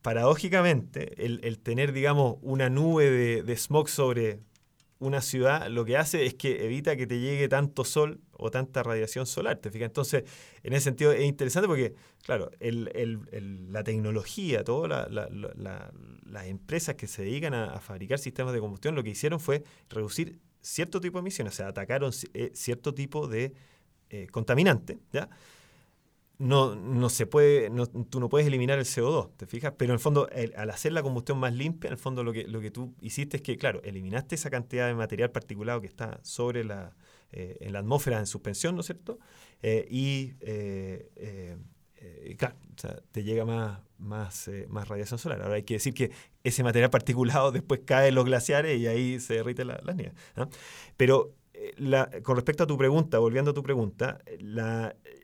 paradójicamente, 0.02 1.26
el, 1.26 1.60
tener, 1.60 1.92
digamos, 1.92 2.38
una 2.42 2.70
nube 2.70 3.10
de, 3.10 3.44
de, 3.44 3.58
smog 3.58 3.90
sobre 3.90 4.40
una 5.00 5.22
ciudad, 5.22 5.68
lo 5.70 5.86
que 5.86 5.98
hace 5.98 6.26
es 6.26 6.34
que 6.34 6.66
evita 6.66 6.96
que 6.96 7.08
te 7.08 7.20
llegue 7.20 7.48
tanto 7.48 7.86
sol 7.86 8.20
o 8.34 8.52
tanta 8.52 8.84
radiación 8.84 9.26
solar, 9.26 9.58
¿te? 9.58 9.70
Entonces, 9.84 10.24
en 10.64 10.74
ese 10.74 10.86
sentido 10.86 11.14
es 11.14 11.24
interesante 11.24 11.68
porque, 11.68 11.96
claro, 12.24 12.52
la 12.60 13.84
tecnología, 13.84 14.64
todas 14.64 15.10
las 15.10 16.46
empresas 16.46 16.96
que 16.96 17.08
se 17.08 17.24
dedican 17.24 17.54
a, 17.54 17.80
fabricar 17.80 18.20
sistemas 18.20 18.54
de 18.54 18.60
combustión, 18.60 18.96
lo 18.96 19.04
que 19.04 19.12
hicieron 19.12 19.40
fue 19.40 19.64
reducir 19.90 20.40
cierto 20.62 21.00
tipo 21.00 21.18
de 21.18 21.22
emisiones, 21.22 21.54
o 21.54 21.56
sea, 21.56 21.68
atacaron 21.70 22.12
eh, 22.34 22.52
cierto 22.54 22.94
tipo 22.94 23.28
de 23.28 23.54
eh, 24.10 24.28
contaminante, 24.32 25.00
¿ya? 25.12 25.30
No, 26.40 26.74
no 26.74 27.10
se 27.10 27.28
puede, 27.28 27.70
tú 28.10 28.20
no 28.20 28.30
puedes 28.30 28.48
eliminar 28.48 28.80
el 28.80 28.86
CO2, 28.86 29.36
¿te 29.36 29.46
fijas? 29.46 29.74
Pero 29.78 29.92
en 29.92 29.96
el 29.96 30.00
fondo, 30.00 30.28
al 30.56 30.70
hacer 30.70 30.94
la 30.94 31.04
combustión 31.04 31.38
más 31.38 31.54
limpia, 31.54 31.90
en 31.90 31.94
el 31.94 32.00
fondo 32.00 32.24
lo 32.24 32.32
que, 32.32 32.46
lo 32.48 32.62
que 32.62 32.72
tú 32.72 32.96
hiciste 33.02 33.38
es 33.38 33.44
que, 33.44 33.58
claro, 33.58 33.82
eliminaste 33.84 34.36
esa 34.36 34.50
cantidad 34.50 34.88
de 34.88 34.96
material 34.96 35.32
particulado 35.32 35.82
que 35.82 35.88
está 35.88 36.20
sobre 36.24 36.64
la, 36.64 36.96
eh, 37.34 37.58
en 37.60 37.74
la 37.74 37.80
atmósfera 37.80 38.20
en 38.20 38.26
suspensión, 38.26 38.76
¿no 38.76 38.82
es 38.82 38.88
cierto? 38.88 39.20
Eh, 39.62 39.86
y 39.92 40.32
claro, 42.38 42.56
te 43.12 43.24
llega 43.24 43.44
más, 43.44 43.82
más, 43.98 44.50
más 44.70 44.88
radiación 44.88 45.20
solar. 45.20 45.42
Ahora 45.42 45.56
hay 45.56 45.64
que 45.64 45.74
decir 45.74 45.94
que 45.94 46.12
ese 46.44 46.64
material 46.64 46.90
particulado 46.90 47.52
después 47.54 47.82
cae 47.86 48.08
en 48.08 48.16
los 48.16 48.24
glaciares 48.24 48.80
y 48.80 48.88
ahí 48.88 49.20
se 49.20 49.34
derrite 49.34 49.66
la, 49.66 49.82
la 49.84 49.94
nieve. 49.94 50.14
Pero 50.96 51.36
con 52.24 52.36
respecto 52.36 52.64
a 52.64 52.68
tu 52.68 52.78
pregunta, 52.78 53.20
volviendo 53.20 53.52
a 53.52 53.54
tu 53.54 53.64
pregunta, 53.64 54.22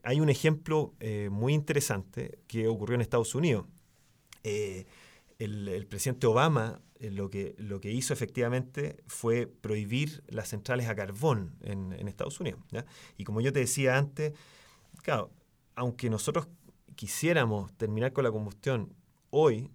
hay 0.04 0.20
un 0.20 0.30
ejemplo 0.30 0.94
eh, 1.00 1.30
muy 1.32 1.54
interesante 1.54 2.40
que 2.48 2.68
ocurrió 2.68 2.96
en 2.96 3.02
Estados 3.02 3.36
Unidos. 3.36 3.66
Eh, 4.44 4.86
el, 5.40 5.86
presidente 5.88 6.28
Obama 6.28 6.82
eh, 7.00 7.12
lo, 7.12 7.30
que, 7.30 7.92
hizo 7.92 8.14
efectivamente 8.14 9.04
fue 9.08 9.48
prohibir 9.48 10.24
las 10.28 10.50
centrales 10.50 10.88
a 10.88 10.96
carbón 10.96 11.56
en, 11.62 12.08
Estados 12.08 12.40
Unidos. 12.40 12.62
Y 13.18 13.24
como 13.24 13.42
yo 13.42 13.52
te 13.52 13.60
decía 13.60 13.98
antes, 13.98 14.34
claro, 15.02 15.32
aunque 15.76 16.10
nosotros 16.10 16.48
quisiéramos 16.96 17.74
terminar 17.74 18.14
con 18.14 18.24
la 18.24 18.32
combustión 18.32 18.94
hoy, 19.30 19.70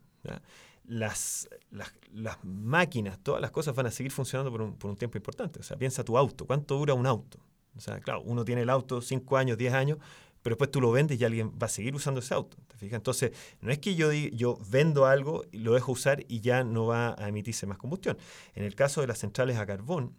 las, 0.91 1.49
las, 1.71 2.39
máquinas, 2.43 3.19
todas 3.23 3.41
las 3.41 3.53
cosas 3.53 3.75
van 3.77 3.87
a 3.87 3.91
seguir 3.93 4.11
funcionando 4.11 4.51
por 4.51 4.61
un, 4.61 4.77
por 4.77 4.91
un, 4.91 4.97
tiempo 4.97 5.17
importante. 5.17 5.61
O 5.61 5.63
sea, 5.63 5.77
piensa 5.77 6.05
tu 6.05 6.19
auto, 6.19 6.47
¿cuánto 6.47 6.77
dura 6.77 6.95
un 6.95 7.07
auto? 7.07 7.39
O 7.77 7.81
sea, 7.81 8.01
claro, 8.01 8.23
uno 8.23 8.45
tiene 8.45 8.63
el 8.63 8.71
auto 8.71 9.01
5 9.01 9.37
años, 9.37 9.57
10 9.57 9.73
años, 9.73 9.99
pero 10.43 10.55
después 10.55 10.71
tú 10.71 10.81
lo 10.81 10.91
vendes 10.91 11.21
y 11.21 11.25
alguien 11.25 11.53
va 11.53 11.67
a 11.67 11.69
seguir 11.69 11.95
usando 11.95 12.19
ese 12.19 12.35
auto. 12.35 12.57
Entonces, 12.81 13.31
no 13.61 13.71
es 13.71 13.79
que 13.79 13.95
yo, 13.95 14.11
yo 14.13 14.59
vendo 14.69 15.07
algo, 15.07 15.45
lo 15.53 15.75
dejo 15.75 15.93
usar 15.93 16.25
y 16.27 16.41
ya 16.41 16.65
no 16.65 16.87
va 16.87 17.15
a 17.17 17.29
emitirse 17.29 17.67
más 17.67 17.79
combustión. 17.79 18.19
En 18.55 18.65
el 18.65 18.75
caso 18.75 19.01
de 19.01 19.07
las 19.07 19.19
centrales 19.19 19.59
a 19.59 19.67
carbón, 19.67 20.17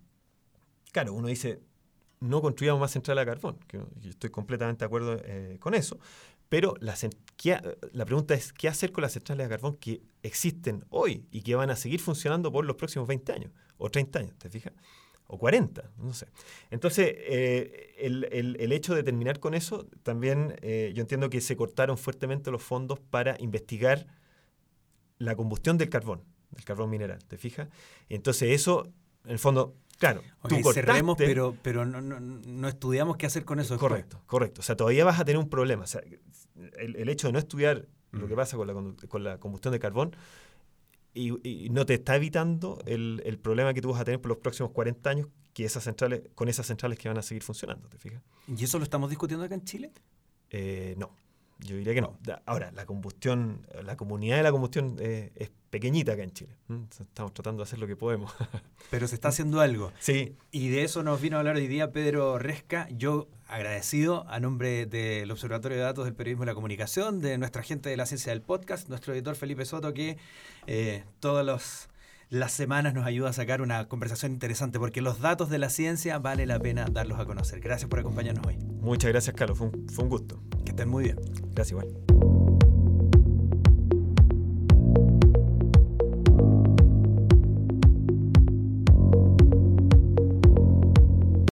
claro, 0.94 1.14
uno 1.14 1.28
dice, 1.28 1.60
no 2.22 2.42
construyamos 2.42 2.80
más 2.80 2.92
centrales 2.92 3.24
a 3.24 3.26
carbón, 3.26 3.58
yo 3.70 4.10
estoy 4.10 4.30
completamente 4.30 4.80
de 4.80 4.86
acuerdo 4.86 5.20
eh, 5.26 5.58
con 5.60 5.74
eso, 5.74 6.00
pero 6.52 6.76
la, 6.82 6.98
la 7.94 8.06
pregunta 8.06 8.34
es, 8.34 8.52
¿qué 8.52 8.68
hacer 8.68 8.92
con 8.92 9.04
las 9.04 9.14
centrales 9.14 9.48
de 9.48 9.50
carbón 9.56 9.78
que 9.78 10.02
existen 10.22 10.84
hoy 10.90 11.26
y 11.32 11.44
que 11.44 11.56
van 11.56 11.70
a 11.70 11.78
seguir 11.78 12.02
funcionando 12.02 12.52
por 12.52 12.66
los 12.66 12.76
próximos 12.76 13.08
20 13.08 13.32
años 13.32 13.52
o 13.78 13.90
30 13.90 14.20
años, 14.20 14.38
¿te 14.38 14.50
fijas? 14.50 14.74
O 15.28 15.38
40, 15.38 15.92
no 16.00 16.14
sé. 16.14 16.28
Entonces, 16.70 17.16
eh, 17.20 17.96
el, 18.00 18.72
hecho 18.74 18.94
de 18.94 19.02
terminar 19.02 19.40
con 19.40 19.54
eso, 19.54 19.88
también 20.04 20.58
eh, 20.62 20.92
yo 20.94 21.00
entiendo 21.00 21.30
que 21.30 21.40
se 21.40 21.56
cortaron 21.56 21.98
fuertemente 21.98 22.52
los 22.52 22.62
fondos 22.62 23.00
para 23.00 23.38
investigar 23.40 24.08
la 25.20 25.38
combustión 25.38 25.78
del 25.78 25.88
carbón, 25.88 26.22
del 26.50 26.66
carbón 26.66 26.90
mineral, 26.90 27.24
¿te 27.30 27.38
fijas? 27.38 27.70
Entonces, 28.10 28.52
eso, 28.52 28.92
en 29.24 29.32
el 29.32 29.40
fondo, 29.40 29.78
Claro, 30.02 30.24
tú 30.50 30.60
cortaste, 30.62 31.04
pero, 31.16 31.56
pero 31.62 31.86
no, 31.86 32.02
no, 32.02 32.68
estudiamos 32.68 33.18
qué 33.18 33.28
hacer 33.28 33.46
con 33.46 33.60
eso. 33.60 33.78
Correcto, 33.78 34.20
correcto. 34.26 34.62
O 34.62 34.64
sea, 34.64 34.76
todavía 34.76 35.06
vas 35.06 35.20
a 35.20 35.26
tener 35.26 35.38
un 35.38 35.48
problema. 35.48 35.84
O 35.84 35.88
sea, 35.88 36.02
el, 36.78 37.10
hecho 37.10 37.28
de 37.28 37.34
no 37.34 37.40
estudiar 37.40 37.88
lo 38.12 38.28
que 38.28 38.34
mm. 38.34 38.38
pasa 38.38 38.58
con 38.58 38.68
la, 38.68 39.08
con 39.08 39.24
la 39.24 39.40
combustión 39.40 39.72
de 39.72 39.80
carbón 39.80 40.16
y, 41.14 41.70
no 41.72 41.86
te 41.86 41.96
está 41.96 42.16
evitando 42.16 42.82
el, 42.86 43.22
el, 43.26 43.38
problema 43.38 43.74
que 43.74 43.82
tú 43.82 43.92
vas 43.92 44.02
a 44.02 44.06
tener 44.06 44.22
por 44.22 44.30
los 44.30 44.38
próximos 44.38 44.72
40 44.72 45.10
años 45.10 45.28
que 45.54 45.66
esas 45.66 45.84
centrales, 45.84 46.22
con 46.36 46.48
esas 46.48 46.66
centrales 46.66 46.98
que 46.98 47.10
van 47.10 47.18
a 47.18 47.22
seguir 47.22 47.44
funcionando, 47.44 47.90
¿te 47.90 47.98
fijas? 47.98 48.22
¿Y 48.48 48.64
eso 48.64 48.78
lo 48.78 48.84
estamos 48.84 49.10
discutiendo 49.10 49.46
acá 49.46 49.56
en 49.56 49.64
Chile? 49.64 49.92
Eh, 50.50 50.96
no. 50.98 51.12
Yo 51.62 51.76
diría 51.76 51.94
que 51.94 52.02
no. 52.02 52.18
Ahora, 52.46 52.72
la 52.72 52.86
combustión, 52.86 53.66
la 53.84 53.96
comunidad 53.96 54.38
de 54.38 54.44
la 54.44 54.52
combustión 54.52 54.98
eh, 55.00 55.32
es 55.36 55.52
pequeñita 55.70 56.14
acá 56.14 56.24
en 56.24 56.32
Chile. 56.32 56.56
Estamos 57.00 57.34
tratando 57.34 57.64
de 57.64 57.68
hacer 57.68 57.80
lo 57.80 57.88
que 57.88 57.96
podemos. 57.96 58.34
Pero 58.90 59.08
se 59.08 59.16
está 59.16 59.30
haciendo 59.30 59.62
algo. 59.62 59.92
Sí. 60.00 60.36
Y 60.52 60.70
de 60.70 60.84
eso 60.84 61.04
nos 61.04 61.22
vino 61.22 61.38
a 61.38 61.40
hablar 61.40 61.56
hoy 61.56 61.68
día 61.68 61.92
Pedro 61.92 62.40
Resca. 62.40 62.88
Yo 62.92 63.28
agradecido 63.48 64.26
a 64.28 64.40
nombre 64.40 64.86
del 64.86 65.30
Observatorio 65.30 65.78
de 65.78 65.84
Datos 65.84 66.06
del 66.06 66.16
Periodismo 66.16 66.44
y 66.44 66.48
la 66.48 66.56
Comunicación, 66.56 67.20
de 67.20 67.38
nuestra 67.38 67.64
gente 67.64 67.90
de 67.90 67.98
la 67.98 68.06
ciencia 68.06 68.32
del 68.32 68.42
podcast, 68.42 68.90
nuestro 68.90 69.14
editor 69.14 69.36
Felipe 69.36 69.66
Soto, 69.66 69.94
que 69.94 70.18
eh, 70.68 71.04
todos 71.20 71.46
los 71.46 71.90
las 72.32 72.54
semanas 72.54 72.94
nos 72.94 73.06
ayuda 73.06 73.30
a 73.30 73.34
sacar 73.34 73.62
una 73.62 73.90
conversación 73.90 74.32
interesante, 74.32 74.80
porque 74.80 75.02
los 75.02 75.20
datos 75.20 75.50
de 75.50 75.60
la 75.60 75.70
ciencia 75.70 76.18
vale 76.18 76.46
la 76.46 76.60
pena 76.60 76.86
darlos 76.90 77.20
a 77.20 77.26
conocer. 77.26 77.60
Gracias 77.60 77.90
por 77.90 78.00
acompañarnos 78.00 78.48
hoy. 78.48 78.58
Muchas 78.80 79.12
gracias, 79.12 79.36
Carlos. 79.36 79.58
Fue 79.58 79.68
un, 79.68 79.90
fue 79.90 80.06
un 80.06 80.10
gusto. 80.10 80.42
Que 80.64 80.72
estén 80.72 80.90
muy 80.90 81.04
bien. 81.04 81.18
Gracias, 81.54 81.72
igual. 81.72 82.41